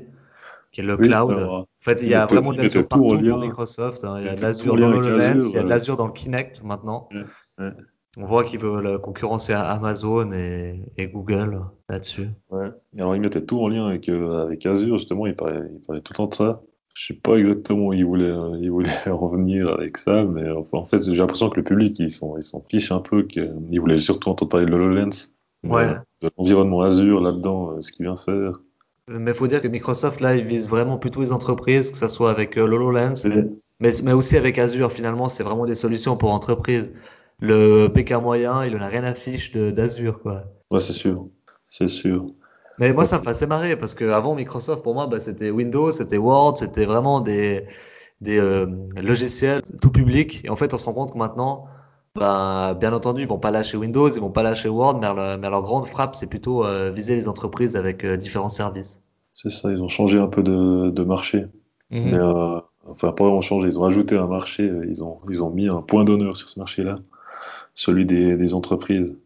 [0.71, 1.31] qui est le Oui, cloud.
[1.31, 4.03] alors, En fait, il y a vraiment de l'Azure partout pour Microsoft.
[4.03, 4.17] hein.
[4.19, 5.15] Il y a de l'Azure dans Azure.
[5.15, 7.09] il y a de euh, l'Azure dans le Kinect maintenant.
[7.11, 7.23] ouais,
[7.59, 7.71] ouais.
[8.17, 12.27] On voit qu'ils veulent concurrencer Amazon et, et Google là-dessus.
[12.49, 12.69] Ouais.
[12.97, 16.01] Alors, ils mettaient tout en lien avec, euh, avec Azure, justement, ils parlaient, ils parlaient
[16.01, 16.61] tout le temps de ça.
[16.95, 20.49] Je sais pas exactement où ils voulaient, euh, ils voulaient en venir avec ça, mais
[20.49, 23.23] enfin, en fait, j'ai l'impression que le public, ils sont, ils s'en fichent un peu,
[23.23, 25.31] qu'ils voulaient surtout entendre parler de l'HoloLens,
[25.63, 25.83] Ouais.
[25.83, 28.59] euh, de l'environnement Azure là-dedans, euh, ce qu'il vient faire.
[29.09, 32.29] Mais faut dire que Microsoft, là, ils visent vraiment plutôt les entreprises, que ça soit
[32.31, 34.91] avec euh, l'HoloLens, Et- mais, mais aussi avec Azure.
[34.91, 36.93] Finalement, c'est vraiment des solutions pour entreprises.
[37.39, 40.43] Le PK moyen, il en a rien à fiche d'Azure, quoi.
[40.71, 41.27] Ouais, c'est sûr.
[41.67, 42.33] C'est sûr.
[42.77, 45.49] Mais moi, ça me fait assez marrer parce que avant Microsoft, pour moi, bah, c'était
[45.51, 47.67] Windows, c'était Word, c'était vraiment des,
[48.21, 50.41] des euh, logiciels tout public.
[50.45, 51.67] Et en fait, on se rend compte que maintenant,
[52.19, 55.37] bah, bien entendu, ils vont pas lâcher Windows, ils vont pas lâcher Word, mais leur,
[55.39, 59.01] mais leur grande frappe, c'est plutôt euh, viser les entreprises avec euh, différents services.
[59.33, 61.45] C'est ça, ils ont changé un peu de, de marché.
[62.03, 65.49] Mais, euh, enfin, pas vraiment changé, ils ont ajouté un marché, ils ont, ils ont
[65.51, 66.99] mis un point d'honneur sur ce marché-là,
[67.75, 69.19] celui des, des entreprises.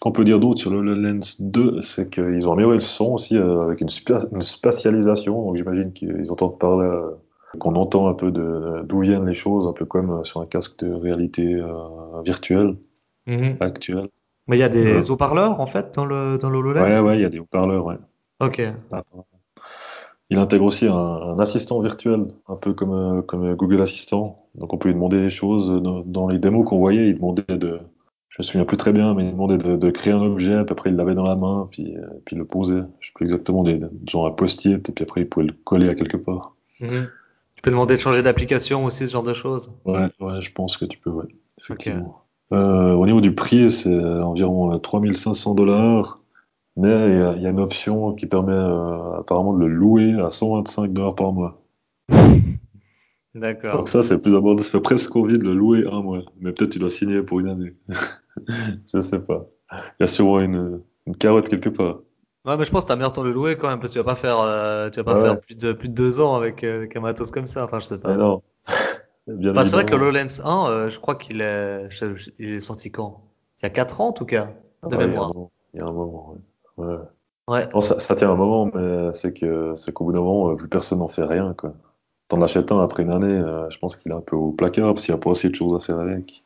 [0.00, 3.36] Qu'on peut dire d'autre sur le HoloLens 2, c'est qu'ils ont amélioré le son aussi
[3.38, 5.34] euh, avec une, spa- une spatialisation.
[5.46, 7.10] Donc j'imagine qu'ils entendent par là,
[7.58, 10.84] qu'on entend un peu d'où viennent les choses, un peu comme euh, sur un casque
[10.84, 12.76] de réalité euh, virtuelle,
[13.26, 13.56] Mhm.
[13.60, 14.08] actuelle.
[14.48, 15.10] Mais il y a des Ouais.
[15.10, 16.82] haut-parleurs, en fait, dans le, dans le HoloLens?
[16.82, 17.96] Ouais, ouais, il y a des haut-parleurs, ouais.
[18.40, 18.60] Ok.
[20.30, 24.46] Il intègre aussi un, un assistant virtuel, un peu comme, euh, comme Google Assistant.
[24.54, 25.68] Donc on peut lui demander des choses.
[25.82, 27.80] Dans, dans les démos qu'on voyait, il demandait de.
[28.30, 30.72] Je me souviens plus très bien, mais il demandait de, de créer un objet, puis
[30.72, 32.80] après il l'avait dans la main, puis, euh, puis il le posait.
[33.00, 35.90] Je sais plus exactement, des, genre un post-it, et puis après il pouvait le coller
[35.90, 36.54] à quelque part.
[36.80, 37.08] Mhm.
[37.62, 39.70] Tu peux demander de changer d'application aussi, ce genre de choses.
[39.84, 41.26] Ouais, ouais, je pense que tu peux, ouais,
[41.60, 42.24] effectivement.
[42.52, 46.18] Euh, au niveau du prix, c'est environ euh, 3500 dollars,
[46.76, 49.68] mais il y, a- il y a une option qui permet euh, apparemment de le
[49.68, 51.62] louer à 125 dollars par mois.
[53.34, 53.78] D'accord.
[53.78, 54.64] Donc ça, c'est plus abordable.
[54.64, 56.20] Ça fait presque envie de le louer un mois.
[56.40, 57.74] Mais peut-être tu dois signer pour une année.
[58.94, 59.46] Je sais pas.
[59.72, 62.00] Il y a sûrement une, une carotte quelque part.
[62.44, 63.98] Ouais, mais je pense que t'as meilleur temps de le louer quand même, parce que
[63.98, 66.34] tu vas pas faire, euh, tu vas pas faire plus de, plus de deux ans
[66.34, 67.64] avec, euh, avec un matos comme ça.
[67.64, 68.10] Enfin, je sais pas.
[68.10, 68.42] Mais non.
[69.28, 70.08] Bien Enfin, c'est vrai que le évidemment.
[70.08, 73.22] HoloLens 1, euh, je crois qu'il est, je- je- il est sorti quand?
[73.60, 74.48] Il y a 4 ans, en tout cas,
[74.88, 75.34] de Ouais, il y a un mémoire.
[75.34, 75.52] moment.
[75.74, 76.34] Il y a un moment,
[76.78, 76.84] ouais.
[76.84, 76.96] Ouais.
[77.48, 77.66] Ouais.
[77.74, 80.56] Non, ça, ça tient un moment, mais c'est que c'est qu'au bout d'un moment, euh,
[80.56, 81.74] plus personne n'en fait rien, quoi.
[82.28, 84.94] T'en achètes un après une année, euh, je pense qu'il est un peu au placard
[84.94, 86.41] parce qu'il n'y a pas assez de choses à faire avec.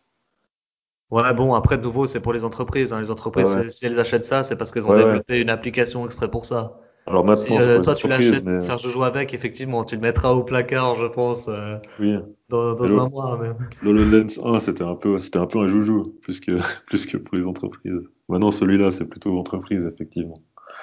[1.11, 3.01] Ouais, bon, après, de nouveau, c'est pour les entreprises, hein.
[3.01, 3.71] Les entreprises, ouais.
[3.71, 5.05] si elles achètent ça, c'est parce qu'elles ont Ouais, ouais.
[5.05, 6.81] développé une application exprès pour ça.
[7.07, 10.43] Alors maintenant, euh, toi, tu l'achètes mais faire joujou avec, effectivement, tu le mettras au
[10.43, 12.17] placard, je pense, euh, oui.
[12.49, 13.57] dans, un mois même.
[13.81, 17.37] l'HoloLens 1, c'était un peu, c'était un peu un joujou, plus que, plus que pour
[17.37, 18.03] les entreprises.
[18.29, 20.39] Maintenant, celui-là, c'est plutôt entreprise, effectivement.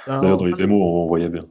[0.08, 1.44] D'ailleurs, dans les démos, on voyait bien.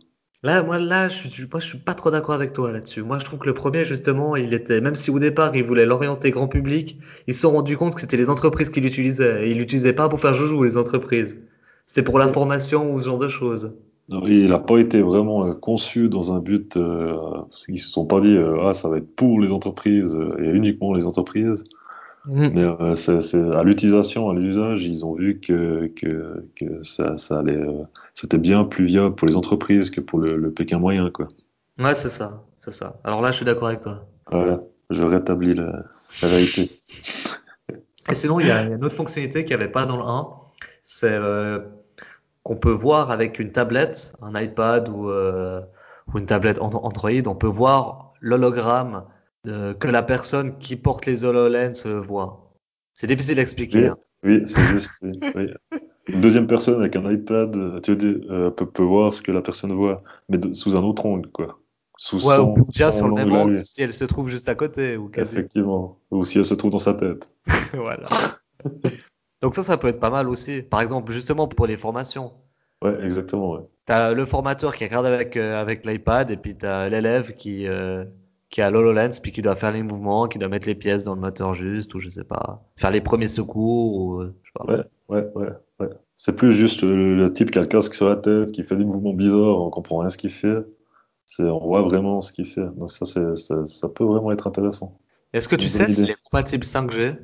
[0.45, 3.03] Là, moi, là, je, moi, je suis pas trop d'accord avec toi là-dessus.
[3.03, 5.87] Moi, je trouve que le premier, justement, il était, même si au départ, il voulait
[5.87, 9.49] l'orienter grand public, ils se sont rendus compte que c'était les entreprises qui l'utilisaient.
[9.49, 11.41] Ils l'utilisaient pas pour faire joujou, les entreprises.
[11.87, 13.77] C'était pour la formation ou ce genre de choses.
[14.09, 16.77] Il n'a pas été vraiment euh, conçu dans un but.
[16.77, 17.17] Euh,
[17.65, 20.49] qu'ils se sont pas dit, euh, ah, ça va être pour les entreprises euh, et
[20.49, 21.65] uniquement les entreprises.
[22.25, 27.17] Mais euh, c'est, c'est- à l'utilisation, à l'usage, ils ont vu que, que, que ça,
[27.17, 30.79] ça allait, euh, c'était bien plus viable pour les entreprises que pour le, le Pékin
[30.79, 31.29] moyen, quoi.
[31.79, 32.99] Ouais, c'est ça, c'est ça.
[33.05, 34.09] Alors là, je suis d'accord avec toi.
[34.31, 35.85] Voilà, je rétablis la,
[36.23, 36.83] la vérité.
[38.09, 39.85] Et sinon, il y a, il y a une autre fonctionnalité qu'il n'y avait pas
[39.85, 40.29] dans le 1,
[40.85, 41.61] c'est euh,
[42.45, 45.63] qu'on peut voir avec une tablette, un iPad ou, euh,
[46.15, 49.05] ou une tablette An- Android, on peut voir l'hologramme
[49.47, 52.53] euh, que la personne qui porte les HoloLens voit.
[52.95, 53.79] C'est difficile à expliquer.
[53.81, 53.97] Oui, hein.
[54.25, 54.91] oui, c'est juste.
[55.03, 55.47] oui, oui.
[56.09, 59.23] Une deuxième personne avec un iPad, euh, tu veux dire, euh, peut, peut voir ce
[59.23, 61.61] que la personne voit, mais de- sous un autre angle, quoi.
[61.97, 64.97] Sous Ouais, ou bien sur le même angle si elle se trouve juste à côté
[64.97, 65.33] ou quasi.
[65.33, 66.01] Effectivement.
[66.11, 67.31] Ou si elle se trouve dans sa tête.
[67.75, 68.09] Voilà.
[69.41, 70.63] Donc ça, ça peut être pas mal aussi.
[70.63, 72.33] Par exemple, justement pour les formations.
[72.83, 73.61] Ouais, exactement, ouais.
[73.85, 78.05] T'as le formateur qui regarde avec, euh, avec l'iPad et puis t'as l'élève qui, euh,
[78.53, 81.15] qui a l'HoloLens puis qui doit faire les mouvements, qui doit mettre les pièces dans
[81.15, 84.53] le moteur juste ou je sais pas, faire les premiers secours ou euh, je sais
[84.55, 84.73] pas.
[84.73, 85.49] Ouais, ouais, ouais,
[85.81, 85.88] ouais.
[86.17, 88.77] C'est plus juste le, le type qui a le casque sur la tête, qui fait
[88.77, 90.65] des mouvements bizarres, on comprend rien ce qu'il fait.
[91.25, 92.67] C'est, on voit vraiment ce qu'il fait.
[92.77, 94.99] Donc ça, c'est, ça, ça peut vraiment être intéressant.
[95.33, 97.17] Est-ce que tu sais s'il est compatible 5G?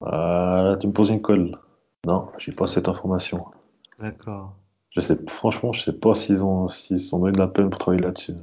[0.00, 1.56] Ah, là, tu me poses une colle.
[2.04, 3.38] Non, j'ai pas cette information.
[4.00, 4.56] D'accord.
[4.90, 7.70] Je sais, franchement, je sais pas s'ils ont, s'ils se sont donné de la peine
[7.70, 8.34] pour travailler là-dessus.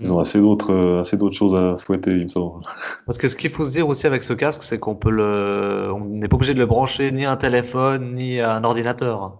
[0.00, 2.64] Ils ont assez d'autres, euh, assez d'autres choses à fouetter, il me semble.
[3.06, 5.90] Parce que ce qu'il faut se dire aussi avec ce casque, c'est qu'on peut le,
[5.92, 9.38] on n'est pas obligé de le brancher ni à un téléphone ni à un ordinateur.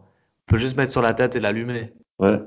[0.49, 1.93] On peut juste mettre sur la tête et l'allumer.
[2.19, 2.39] Ouais,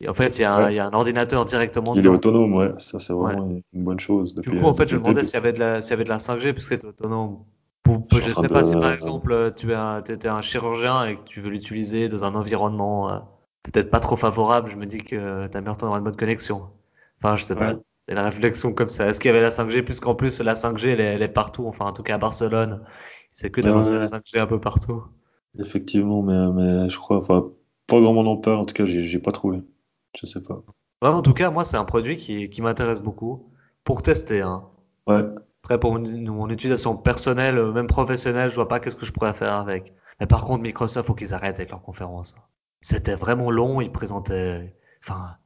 [0.00, 0.72] Et en fait, il y a un, Ouais.
[0.72, 2.72] il y a un ordinateur directement il est autonome, ouais.
[2.78, 4.34] Ça, c'est vraiment une, une bonne chose.
[4.34, 6.04] Du coup, en fait, je me demandais s'il y avait de la, s'il y avait
[6.04, 7.38] de la 5G puisque c'est autonome.
[7.82, 11.04] Pour- Je je sais pas de- si par exemple tu es un, t'étais un chirurgien
[11.06, 13.18] et que tu veux l'utiliser dans un environnement euh,
[13.64, 16.70] peut-être pas trop favorable, je me dis que t'as bien d'avoir une bonne connexion.
[17.22, 17.72] Enfin, je sais pas.
[17.72, 17.78] Ouais.
[18.08, 19.08] C'est une réflexion comme ça.
[19.08, 21.66] Est-ce qu'il y avait la 5G puisqu'en plus la 5G elle est, elle est partout,
[21.66, 22.84] enfin en tout cas à Barcelone,
[23.34, 23.98] c'est que d'avancer Ouais.
[23.98, 25.04] la 5G un peu partout.
[25.58, 27.50] Effectivement, mais, mais je crois, enfin,
[27.86, 29.62] pas grand monde en parle, en tout cas, j'ai pas trouvé.
[30.20, 30.62] Je sais pas.
[31.02, 33.52] Ouais, en tout cas, moi c'est un produit qui, qui m'intéresse beaucoup
[33.84, 34.40] pour tester.
[34.42, 34.68] Hein.
[35.06, 35.24] Ouais,
[35.62, 36.00] Après, pour mon,
[36.32, 39.92] mon utilisation personnelle, euh, même professionnelle, je vois pas qu'est-ce que je pourrais faire avec.
[40.20, 42.34] Mais par contre, Microsoft, faut qu'ils arrêtent avec leurs conférences.
[42.80, 45.36] C'était vraiment long, ils présentaient, enfin,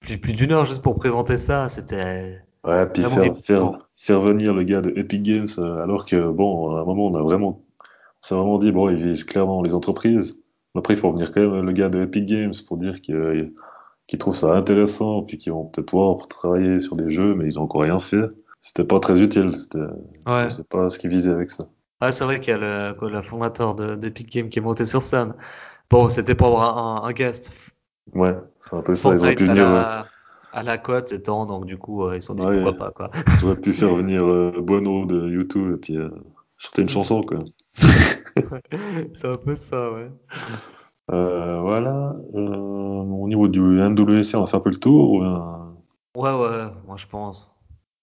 [0.00, 4.52] plus, plus d'une heure juste pour présenter ça, c'était, Ouais, puis faire, faire, faire venir
[4.52, 7.64] le gars de Epic Games, euh, alors que, bon, à un moment, on a vraiment,
[8.22, 10.38] on s'est vraiment dit, bon, ils visent clairement les entreprises.
[10.74, 13.52] Après, il faut venir quand même le gars de Epic Games pour dire qu'il
[14.08, 17.46] qu'ils trouvent ça intéressant, puis qu'ils vont peut-être voir pour travailler sur des jeux, mais
[17.46, 18.24] ils ont encore rien fait.
[18.60, 19.78] C'était pas très utile, c'était,
[20.26, 20.48] ouais.
[20.48, 21.68] je sais pas ce qu'ils visaient avec ça.
[22.00, 22.58] Ouais, c'est vrai qu'il y a
[22.92, 25.34] le, le fondateur de, d'Epic Games qui est monté sur scène.
[25.90, 27.52] Bon, c'était pour avoir un, un guest.
[28.14, 30.02] Ouais, c'est un peu ça, ils Fortnite pu venir, euh,
[30.52, 32.62] à la cote étant, donc du coup, euh, ils sont dit Ouais.
[32.62, 33.10] pourquoi pas, quoi.
[33.38, 36.10] ils auraient pu faire venir euh, Bono de YouTube, et puis euh,
[36.56, 37.38] chanter une chanson, quoi.
[39.14, 40.10] c'est un peu ça, ouais.
[41.12, 42.14] Euh, voilà.
[42.32, 45.12] Au niveau du MWC, on a fait un peu le tour.
[45.12, 45.24] ou,
[46.16, 47.50] Ouais, ouais, moi je pense.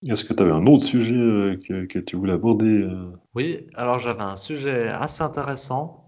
[0.08, 3.12] Est-ce que tu avais un autre sujet euh, que, que tu voulais aborder euh?
[3.36, 6.06] Oui, alors j'avais un sujet assez intéressant.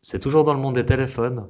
[0.00, 1.48] C'est toujours dans le monde des téléphones.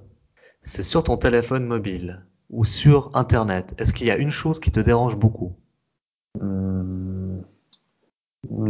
[0.62, 3.74] C'est sur ton téléphone mobile ou sur Internet.
[3.78, 5.56] Est-ce qu'il y a une chose qui te dérange beaucoup?
[6.40, 7.42] Hum,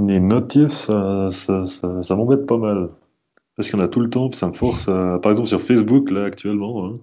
[0.07, 2.91] Les notifs, ça, ça, ça, ça m'embête pas mal.
[3.57, 5.19] Parce qu'il y en a tout le temps, ça me force à...
[5.23, 6.95] Par exemple, sur Facebook, là, actuellement, hein,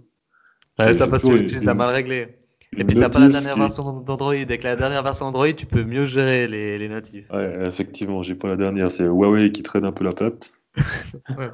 [0.80, 2.36] Ouais, ça parce toujours que une- tu mal réglés.
[2.78, 4.34] Et puis t'as pas la dernière qui- version d'Android.
[4.34, 7.30] Avec la dernière version Android, tu peux mieux gérer les, les notifs.
[7.32, 8.90] Ouais, effectivement, j'ai pas la dernière.
[8.90, 10.52] C'est Huawei qui traîne un peu la patte.
[11.38, 11.50] Ouais.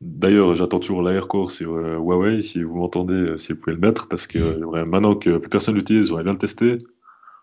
[0.00, 2.40] D'ailleurs, j'attends toujours l'AirCore sur euh, Huawei.
[2.40, 5.48] Si vous m'entendez, euh, si vous pouvez le mettre, parce que euh, maintenant que plus
[5.48, 6.78] personne l'utilise, j'aimerais bien le tester.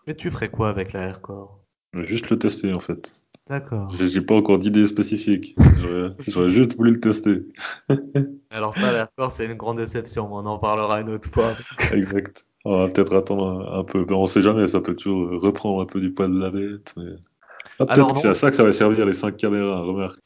[0.06, 1.60] Mais tu ferais quoi avec la AirCore?
[1.92, 3.12] Je vais Juste le tester, en fait.
[3.48, 3.94] D'accord.
[3.94, 5.54] J'ai pas encore d'idée spécifique.
[6.26, 7.46] J'aurais juste voulu le tester.
[8.50, 10.28] Alors ça, l'AirCore, c'est une grande déception.
[10.32, 11.54] On en parlera une autre fois.
[11.92, 12.46] Exact.
[12.64, 14.04] On va peut-être attendre un, un peu.
[14.10, 16.94] On sait jamais, ça peut toujours reprendre un peu du poids de la bête.
[16.96, 17.12] Mais...
[17.78, 20.18] Ah, peut-être que c'est à ça que ça va servir les 5 caméras, remarque.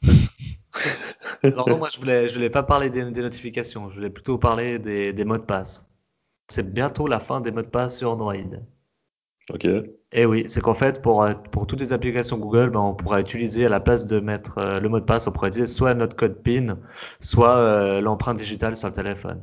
[1.43, 3.89] Alors non, moi je voulais, je voulais pas parler des, des notifications.
[3.89, 5.87] Je voulais plutôt parler des, des mots de passe.
[6.47, 8.33] C'est bientôt la fin des mots de passe sur Android.
[9.49, 9.67] Ok.
[10.13, 13.65] Et oui, c'est qu'en fait, pour, pour toutes les applications Google, ben, on pourra utiliser,
[13.65, 16.15] à la place de mettre euh, le mot de passe, on pourra utiliser soit notre
[16.15, 16.77] code PIN,
[17.19, 19.41] soit euh, l'empreinte digitale sur le téléphone.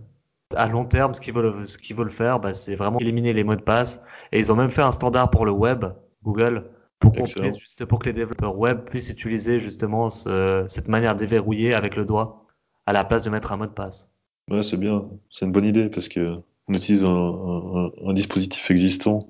[0.55, 3.45] À long terme, ce qu'ils veulent, ce qu'ils veulent faire, ben, c'est vraiment éliminer les
[3.45, 4.03] mots de passe.
[4.33, 5.85] Et ils ont même fait un standard pour le web,
[6.23, 6.64] Google,
[7.00, 11.16] pour qu'on puisse, juste pour que les développeurs web puissent utiliser justement ce- cette manière
[11.16, 12.46] déverrouillée avec le doigt,
[12.87, 14.12] à la place de mettre un mot de passe.
[14.50, 15.08] Ouais, c'est bien.
[15.30, 16.37] C'est une bonne idée parce que
[16.68, 19.28] on utilise un, un- un dispositif existant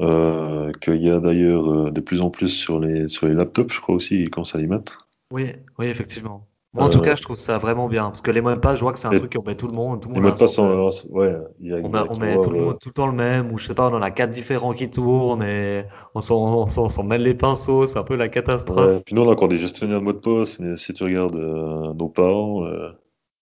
[0.00, 3.72] euh, qu'il y a d'ailleurs euh, de plus en plus sur les, sur les laptops,
[3.72, 5.08] je crois aussi, ils commencent à y mettre.
[5.30, 6.46] Oui, oui, effectivement.
[6.74, 8.58] Moi, en tout Euh, cas, je trouve ça vraiment bien, parce que les mots de
[8.60, 10.14] passe, je vois que c'est un et- truc qui met tout le monde, tout le
[10.14, 12.06] Les monde mots a de passe un sont, ouais, il y a, On, met, a
[12.08, 13.94] on tout le euh, monde tout le temps le même, ou je sais pas, on
[13.94, 15.84] en a quatre différents qui tournent et
[16.14, 18.96] on s'en, on on mêle les pinceaux, c'est un peu la catastrophe.
[18.96, 21.04] Ouais, puis nous, on a encore des gestionnaires de mots de passe, mais si tu
[21.04, 22.90] regardes euh, nos parents, euh,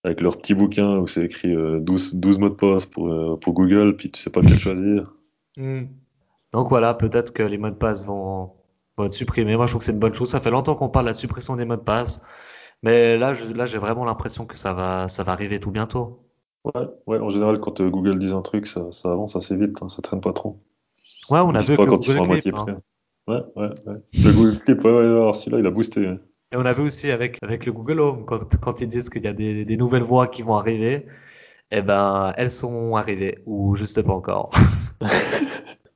[0.05, 3.37] avec leur petit bouquin où c'est écrit euh, 12, 12 mots de passe pour, euh,
[3.41, 5.13] pour Google, puis tu sais pas lequel choisir.
[5.57, 5.85] Hmm.
[6.53, 8.53] Donc voilà, peut-être que les mots de passe vont,
[8.97, 9.57] vont être supprimés.
[9.57, 10.31] Moi, je trouve que c'est une bonne chose.
[10.31, 12.23] Ça fait longtemps qu'on parle de la suppression des mots de passe,
[12.83, 16.27] mais là, je, là, j'ai vraiment l'impression que ça va, ça va arriver tout bientôt.
[16.65, 19.83] Ouais, ouais, en général, quand euh, Google dit un truc, ça, ça avance assez vite,
[19.83, 20.61] hein, ça traîne pas trop.
[21.31, 22.65] Ouais, on a vu pas le quand ils sont à Google moitié Clip, hein.
[23.27, 23.35] prêts.
[23.35, 24.03] Ouais, ouais, ouais.
[24.13, 26.03] Le Google Clip, ouais, ouais, alors celui-là, il a boosté.
[26.03, 29.25] Et on a vu aussi avec, avec le Google Home, quand, quand ils disent qu'il
[29.25, 31.07] y a des, des nouvelles voix qui vont arriver,
[31.71, 34.51] eh ben, elles sont arrivées, ou juste pas encore.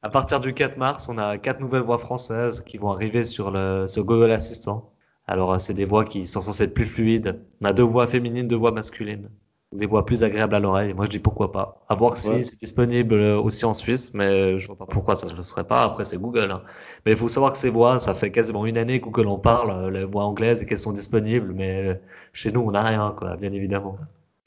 [0.03, 3.51] À partir du 4 mars, on a quatre nouvelles voix françaises qui vont arriver sur
[3.51, 4.93] le sur Google Assistant.
[5.27, 7.41] Alors, euh, c'est des voix qui sont censées être plus fluides.
[7.61, 9.29] On a deux voix féminines, deux voix masculines.
[9.73, 10.95] Des voix plus agréables à l'oreille.
[10.95, 11.85] Moi, je dis pourquoi pas.
[11.89, 12.43] À voir si Ouais.
[12.45, 15.67] c'est disponible euh, aussi en Suisse, mais je vois pas pourquoi ça ne le serait
[15.67, 15.83] pas.
[15.83, 16.51] Après, c'est Google.
[16.53, 16.63] hein.
[17.05, 19.39] Mais il faut savoir que ces voix, ça fait quasiment une année que Google en
[19.39, 21.53] parle, euh, les voix anglaises, et qu'elles sont disponibles.
[21.53, 21.95] Mais euh,
[22.33, 23.99] chez nous, on n'a rien, quoi, bien évidemment.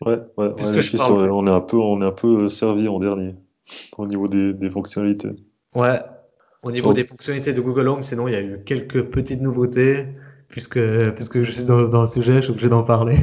[0.05, 2.47] Ouais, ouais, Puisque ouais, je parle- on on est un peu, on est un peu
[2.47, 3.35] servi en dernier
[3.97, 5.29] au niveau des, des fonctionnalités.
[5.75, 5.99] Ouais,
[6.63, 6.93] au niveau Oh.
[6.93, 10.07] des fonctionnalités de Google Home, sinon il y a eu quelques petites nouveautés,
[10.49, 10.79] puisque,
[11.15, 13.17] puisque je suis dans, dans le sujet, je suis obligé d'en parler.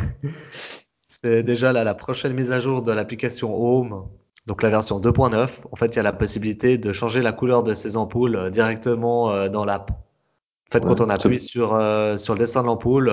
[1.08, 4.08] C'est déjà là, la prochaine mise à jour de l'application Home,
[4.46, 5.62] donc la version 2.9.
[5.72, 8.50] En fait, il y a la possibilité de changer la couleur de ces ampoules euh,
[8.50, 9.90] directement euh, dans l'app.
[9.90, 13.12] En fait, Ouais, quand on appuie sur, euh, sur le dessin de l'ampoule,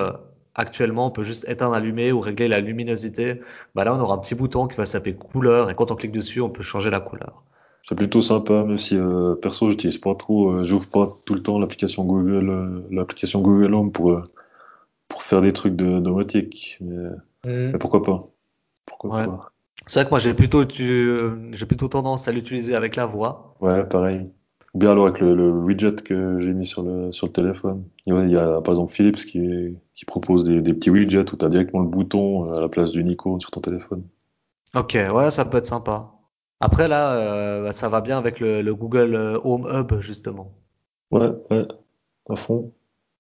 [0.56, 3.42] actuellement, on peut juste éteindre, allumer ou régler la luminosité.
[3.76, 6.12] Bah là, on aura un petit bouton qui va s'appeler couleur, et quand on clique
[6.12, 7.44] dessus, on peut changer la couleur.
[7.88, 11.44] C'est plutôt sympa, même si euh, perso, j'utilise pas trop, euh, j'ouvre pas tout le
[11.44, 14.24] temps l'application Google, euh, l'application Google Home pour, euh,
[15.10, 16.78] pour faire des trucs de domotique.
[16.82, 17.10] Mais,
[17.46, 18.24] mais pourquoi pas?
[18.86, 19.26] Pourquoi Ouais.
[19.26, 19.40] pas?
[19.86, 23.56] C'est vrai que moi j'ai plutôt euh, j'ai plutôt tendance à l'utiliser avec la voix.
[23.60, 24.30] Ouais, pareil.
[24.74, 27.84] Ou bien alors avec le, le widget que j'ai mis sur le, sur le téléphone.
[28.06, 31.46] Il y a, par exemple Philips qui, qui propose des, des petits widgets où tu
[31.46, 34.04] as directement le bouton à la place d'une icône sur ton téléphone.
[34.74, 36.12] Ok, ouais, ça peut être sympa.
[36.64, 40.54] Après, là, euh, ça va bien avec le, le Google euh, Home Hub, justement.
[41.12, 41.68] Ouais, ouais,
[42.30, 42.72] à fond.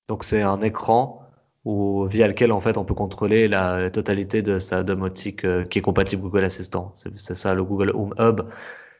[0.08, 1.22] Donc, c'est un écran
[1.66, 5.80] où, via lequel, en fait, on peut contrôler la, totalité de sa domotique euh, qui
[5.80, 6.94] est compatible Google Assistant.
[6.96, 8.42] C'est c'est ça, le Google Home Hub.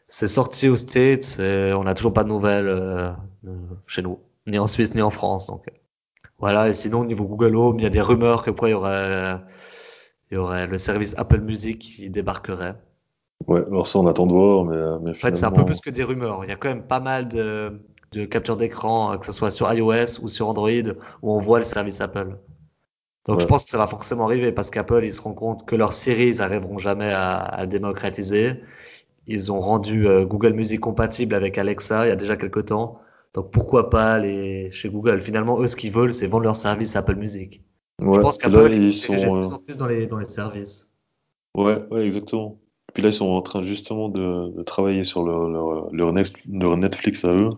[0.10, 3.12] C'est sorti aux States et on n'a toujours pas de nouvelles euh,
[3.48, 3.56] euh,
[3.88, 5.48] chez nous, ni en Suisse, ni en France.
[5.48, 5.72] Donc, euh,
[6.40, 6.68] voilà.
[6.68, 8.76] Et sinon, au niveau Google Home, il y a des rumeurs que quoi, il y
[8.76, 9.40] aurait,
[10.32, 12.76] il y aurait le service Apple Music qui débarquerait.
[13.48, 15.66] Ouais, alors ça on attend de voir, mais, euh, mais En fait, c'est un peu
[15.66, 16.44] plus que des rumeurs.
[16.46, 17.82] Il y a quand même pas mal de,
[18.12, 20.70] de captures d'écran, euh, que ce soit sur iOS ou sur Android,
[21.22, 22.38] où on voit le service Apple.
[23.26, 25.76] Donc, je pense que ça va forcément arriver parce qu'Apple, ils se rendent compte que
[25.76, 28.62] leurs séries, ils arriveront jamais à, à démocratiser.
[29.28, 33.00] Ils ont rendu euh, Google Music compatible avec Alexa il y a déjà quelques temps.
[33.34, 35.22] Donc, pourquoi pas aller chez Google?
[35.22, 37.64] Finalement, eux, ce qu'ils veulent, c'est vendre leur service Apple Music.
[38.02, 40.92] Je pense qu'Apple, ils diriger de sont, plus en plus dans les, dans les services.
[41.56, 42.60] ouais, ouais, exactement.
[42.94, 46.46] Puis là ils sont en train justement de, de travailler sur leur, leur, leur, Next-
[46.52, 47.50] leur Netflix à eux.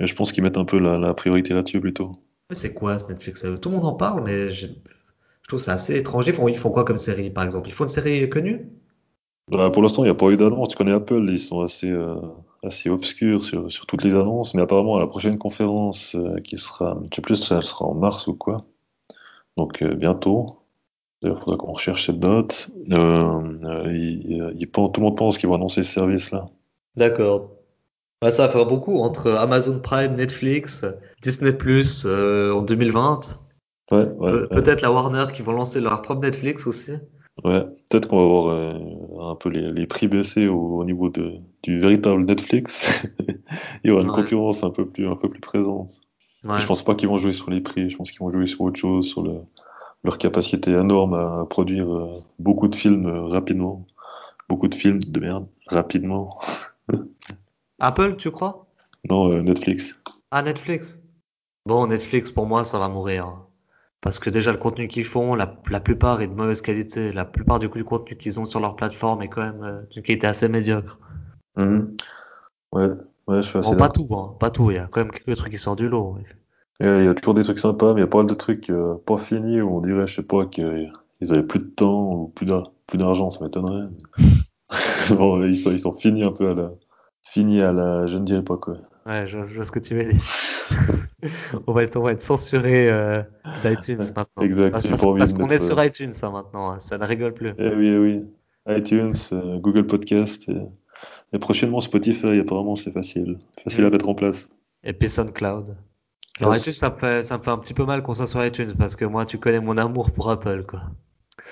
[0.00, 2.12] Et je pense qu'ils mettent un peu la, la priorité là-dessus plutôt.
[2.50, 3.42] Mais c'est quoi ce Netflix?
[3.44, 3.58] à eux?
[3.58, 4.66] Tout le monde en parle, mais je
[5.48, 6.26] trouve ça assez étrange.
[6.28, 7.68] Ils font, ils font quoi comme série, par exemple?
[7.68, 8.70] Ils font une série connue?
[9.50, 10.68] Bah, pour l'instant, il n'y a pas eu d'annonce.
[10.68, 12.16] Tu connais Apple, ils sont assez, euh,
[12.62, 14.52] assez obscurs sur, sur toutes les annonces.
[14.54, 17.86] Mais apparemment, à la prochaine conférence, euh, qui sera, je sais plus si elle sera
[17.86, 18.58] en mars ou quoi.
[19.56, 20.57] Donc, euh, bientôt.
[21.22, 22.70] D'ailleurs, il faudra qu'on recherche cette date.
[22.92, 26.46] Euh, euh, il- il pense- tout le monde pense qu'ils vont annoncer ce service-là.
[26.96, 27.50] D'accord.
[28.22, 30.84] Ouais, ça va faire beaucoup entre Amazon Prime, Netflix,
[31.22, 33.38] Disney Plus euh, en 2020.
[33.90, 34.48] Ouais, ouais, Pe- ouais.
[34.48, 36.92] peut-être la Warner qui vont lancer leur propre Netflix aussi.
[37.44, 37.64] Ouais.
[37.90, 41.34] Peut-être qu'on va voir euh, un peu les, les prix baisser au, au niveau de,
[41.62, 43.04] du véritable Netflix.
[43.84, 46.00] Il y aura une concurrence un peu plus, un peu plus présente.
[46.44, 48.60] Je pense pas qu'ils vont jouer sur les prix, je pense qu'ils vont jouer sur
[48.62, 49.40] autre chose, sur le,
[50.08, 53.84] leur capacité énorme à produire euh, beaucoup de films euh, rapidement.
[54.48, 56.40] Beaucoup de films de merde, rapidement.
[57.78, 58.66] Apple, tu crois?
[59.10, 60.00] Non, euh, Netflix.
[60.30, 60.98] Ah, Netflix.
[61.66, 63.36] Bon, Netflix, pour moi, ça va mourir.
[64.00, 67.12] Parce que déjà, le contenu qu'ils font, la, la plupart est de mauvaise qualité.
[67.12, 70.02] La plupart du, coup, du contenu qu'ils ont sur leur plateforme est quand même d'une
[70.02, 70.98] qualité assez médiocre.
[71.56, 71.96] Mhm.
[72.72, 72.88] Ouais,
[73.26, 74.70] ouais, je suis assez Bon, pas tout, hein, pas tout.
[74.70, 76.16] Il y a quand même quelques trucs qui sortent du lot.
[76.80, 78.34] Et Il y a toujours des trucs sympas, mais il y a pas mal de
[78.34, 80.90] trucs euh, pas finis où on dirait, je sais pas, qu'ils
[81.30, 83.88] avaient plus de temps ou plus d'ar- plus d'argent, ça m'étonnerait.
[85.16, 86.70] Bon, ils sont, ils sont finis un peu à la,
[87.22, 88.76] finis à la, je ne dirais pas quoi.
[89.06, 90.20] Ouais, je, vois- je vois ce que tu veux dire.
[91.66, 93.22] On va être, on va être censuré euh,
[93.64, 94.42] d'iTunes maintenant.
[94.42, 96.30] Exact, Parce, j'ai parce- pas envie parce de qu'on mettre, est sur euh, iTunes, ça
[96.30, 96.70] maintenant.
[96.72, 97.52] hein, Ça ne rigole plus.
[97.58, 98.22] Eh oui, eh oui.
[98.68, 100.60] iTunes, euh, Google Podcast, et,
[101.32, 103.38] et prochainement Spotify, apparemment c'est facile.
[103.64, 103.92] Facile à Mm.
[103.92, 104.50] mettre en place.
[104.84, 105.74] Et puis SoundCloud.
[106.40, 108.44] Alors iTunes, ça me fait, ça me fait un petit peu mal qu'on soit sur
[108.44, 110.82] iTunes parce que moi, tu connais mon amour pour Apple, quoi.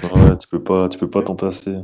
[0.02, 1.76] Ouais, tu peux pas, tu peux pas t'en passer.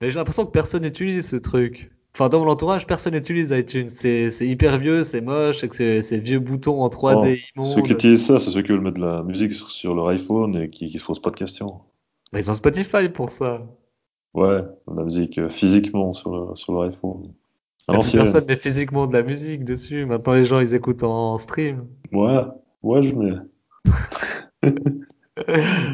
[0.00, 1.90] Mais j'ai l'impression que personne n'utilise ce truc.
[2.14, 3.88] Enfin, dans mon entourage, personne n'utilise iTunes.
[3.88, 7.92] C'est, c'est hyper vieux, c'est moche, c'est, c'est vieux boutons en 3D Oh, ceux qui
[7.92, 10.70] utilisent ça, c'est ceux qui veulent mettre de la musique sur, sur leur iPhone et
[10.70, 11.80] qui, qui se posent pas de questions.
[12.32, 13.64] Mais ils ont Spotify pour ça.
[14.34, 14.62] Ouais,
[14.94, 17.32] la musique euh, physiquement sur, le- sur leur iPhone.
[17.88, 18.22] Plus l'ancienne.
[18.22, 20.04] personne met physiquement de la musique dessus.
[20.06, 21.86] Maintenant, les gens, ils écoutent en stream.
[22.12, 22.42] Ouais,
[22.82, 23.34] ouais, je mets.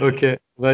[0.02, 0.26] Ok,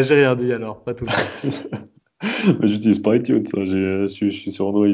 [0.02, 1.04] j'ai rien dit alors, pas tout
[2.62, 4.86] j'utilise pas iTunes, j'ai- je suis, sur Android.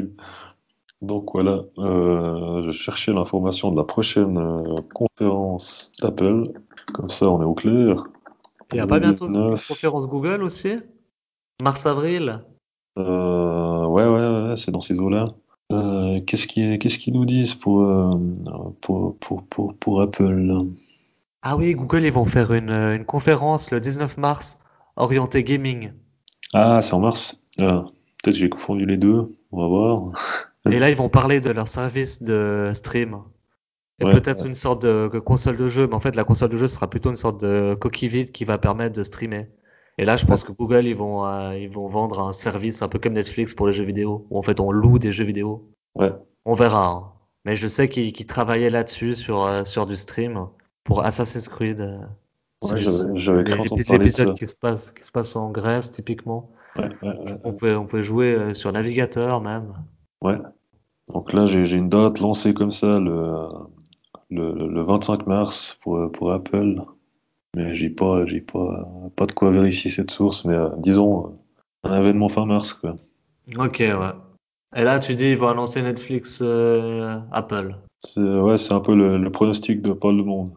[1.01, 6.51] Donc voilà, euh, je cherchais l'information de la prochaine euh, conférence d'Apple.
[6.93, 8.03] Comme ça, on est au clair.
[8.71, 9.67] Il n'y a pas bientôt une 2019.
[9.67, 10.77] conférence Google aussi?
[11.63, 12.41] Mars-avril?
[12.99, 15.25] Euh, ouais, ouais, ouais, c'est dans ces eaux-là.
[15.71, 18.11] Euh, qu'est-ce qu'ils qu'est-ce qu'ils nous disent pour, euh,
[18.81, 20.65] pour, pour, pour, pour Apple?
[21.43, 24.59] Ah oui, Google, ils vont faire une, euh, une conférence le 19 mars
[24.95, 25.91] orientée gaming.
[26.53, 27.43] Ah, c'est en mars.
[27.59, 27.85] Ah,
[28.21, 29.35] peut-être que j'ai confondu les deux.
[29.51, 30.11] On va voir.
[30.69, 33.21] Et là, ils vont parler de leur service de stream.
[33.99, 36.57] Et Ouais, peut-être une sorte de console de jeu, mais en fait, la console de
[36.57, 39.49] jeu sera plutôt une sorte de coquille vide qui va permettre de streamer.
[39.97, 42.87] Et là, je pense que Google, ils vont, euh, ils vont vendre un service un
[42.87, 45.69] peu comme Netflix pour les jeux vidéo, où en fait, on loue des jeux vidéo.
[45.95, 46.11] Ouais.
[46.45, 46.87] On verra.
[46.87, 47.11] hein.
[47.45, 50.47] Mais je sais qu'ils travaillaient là-dessus, sur, euh, sur du stream,
[50.83, 51.81] pour Assassin's Creed.
[51.81, 51.99] euh,
[52.63, 52.79] Ouais,
[53.97, 56.51] L'épisode qui se passe, qui se passe en Grèce, typiquement.
[56.77, 56.89] Ouais.
[57.43, 59.73] On peut, on peut jouer euh, sur navigateur même.
[60.21, 60.37] Ouais.
[61.11, 63.47] Donc là, j'ai j'ai une date lancée comme ça le,
[64.29, 66.81] le, le 25 mars pour, pour Apple.
[67.55, 70.45] Mais j'ai pas, j'ai pas, pas de quoi vérifier cette source.
[70.45, 72.95] Mais euh, disons, euh, un événement fin mars, quoi.
[73.57, 74.13] Ok, ouais.
[74.75, 77.75] Et là, tu dis, ils vont annoncer Netflix euh, Apple.
[77.99, 80.51] C'est ouais, c'est un peu le, le pronostic de pas le monde.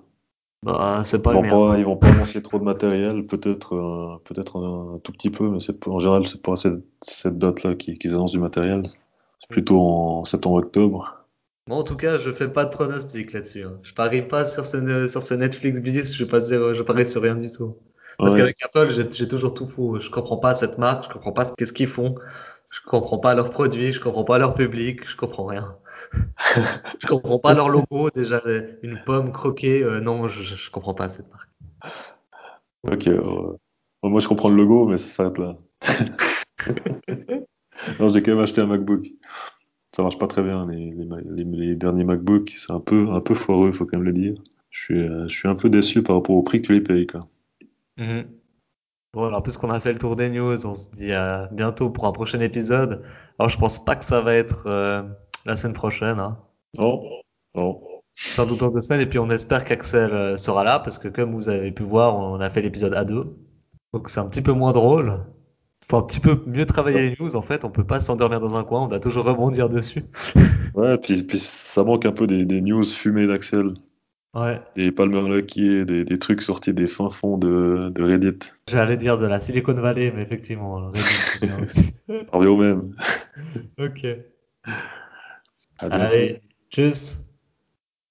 [0.63, 4.21] Bah, c'est Ils pas le vont pas, ils vont pas annoncer trop de matériel, peut-être
[4.25, 7.99] peut-être un, tout petit peu, mais c'est en général c'est pas cette, cette date-là qu'ils
[7.99, 8.85] qu'ils annoncent du matériel.
[8.87, 11.24] C'est plutôt en septembre-octobre.
[11.67, 13.63] Moi, en tout cas, je fais pas de pronostic là-dessus.
[13.65, 13.79] hein.
[13.83, 17.37] Je parie pas sur ce, sur ce Netflix bis, je, passe je parie sur rien
[17.37, 17.77] du tout.
[18.19, 18.39] Parce Ouais.
[18.39, 19.99] qu'avec Apple, j'ai j'ai toujours tout faux.
[19.99, 22.15] Je comprends pas cette marque, je comprends pas ce qu'est-ce qu'ils font,
[22.71, 25.77] je comprends pas leurs produits, je comprends pas leur public, je comprends rien.
[27.01, 28.41] Je comprends pas leur logo, déjà
[28.83, 31.49] une pomme croquée, euh, non, je, je je comprends pas cette marque.
[32.83, 33.07] Ok.
[33.09, 33.57] euh,
[34.03, 35.57] moi je comprends le logo, mais ça s'arrête là.
[37.99, 39.07] Non, j'ai quand même acheté un MacBook.
[39.95, 43.87] Ça marche pas très bien les, derniers MacBooks, c'est un peu un peu foireux, faut
[43.87, 44.35] quand même le dire.
[44.71, 46.81] Je suis euh, je suis un peu déçu par rapport au prix que tu les
[46.81, 47.21] payes quoi.
[47.97, 48.25] Mhm.
[49.15, 52.07] Bon, alors, puisqu'on a fait le tour des news, on se dit à bientôt pour
[52.07, 53.05] un prochain épisode.
[53.39, 55.05] Alors, je pense pas que ça va être euh,
[55.47, 56.37] la semaine prochaine, hein.
[56.77, 57.01] Non,
[57.55, 57.81] non.
[58.15, 61.07] Sans doute dans deux semaines, et puis on espère qu'Axel euh, sera là, parce que
[61.07, 63.25] comme vous avez pu voir, on a fait l'épisode A2.
[63.93, 65.21] Donc c'est un petit peu moins drôle.
[65.89, 67.65] Faut un petit peu mieux travailler les news, en fait.
[67.65, 70.05] On peut pas s'endormir dans un coin, on doit toujours rebondir dessus.
[70.75, 73.75] Ouais, puis, puis ça manque un peu des, des news fumées d'Axel.
[74.35, 74.61] Ouais.
[74.75, 78.51] Des Palmer Lucky, des, des trucs sortis des fins fonds de, de Reddit.
[78.69, 81.95] J'allais dire de la Silicon Valley, mais effectivement, Reddit.
[82.33, 82.97] Revient au même.
[83.79, 84.05] Ok.
[85.89, 85.97] Bientôt.
[85.97, 87.24] Allez, tchuss.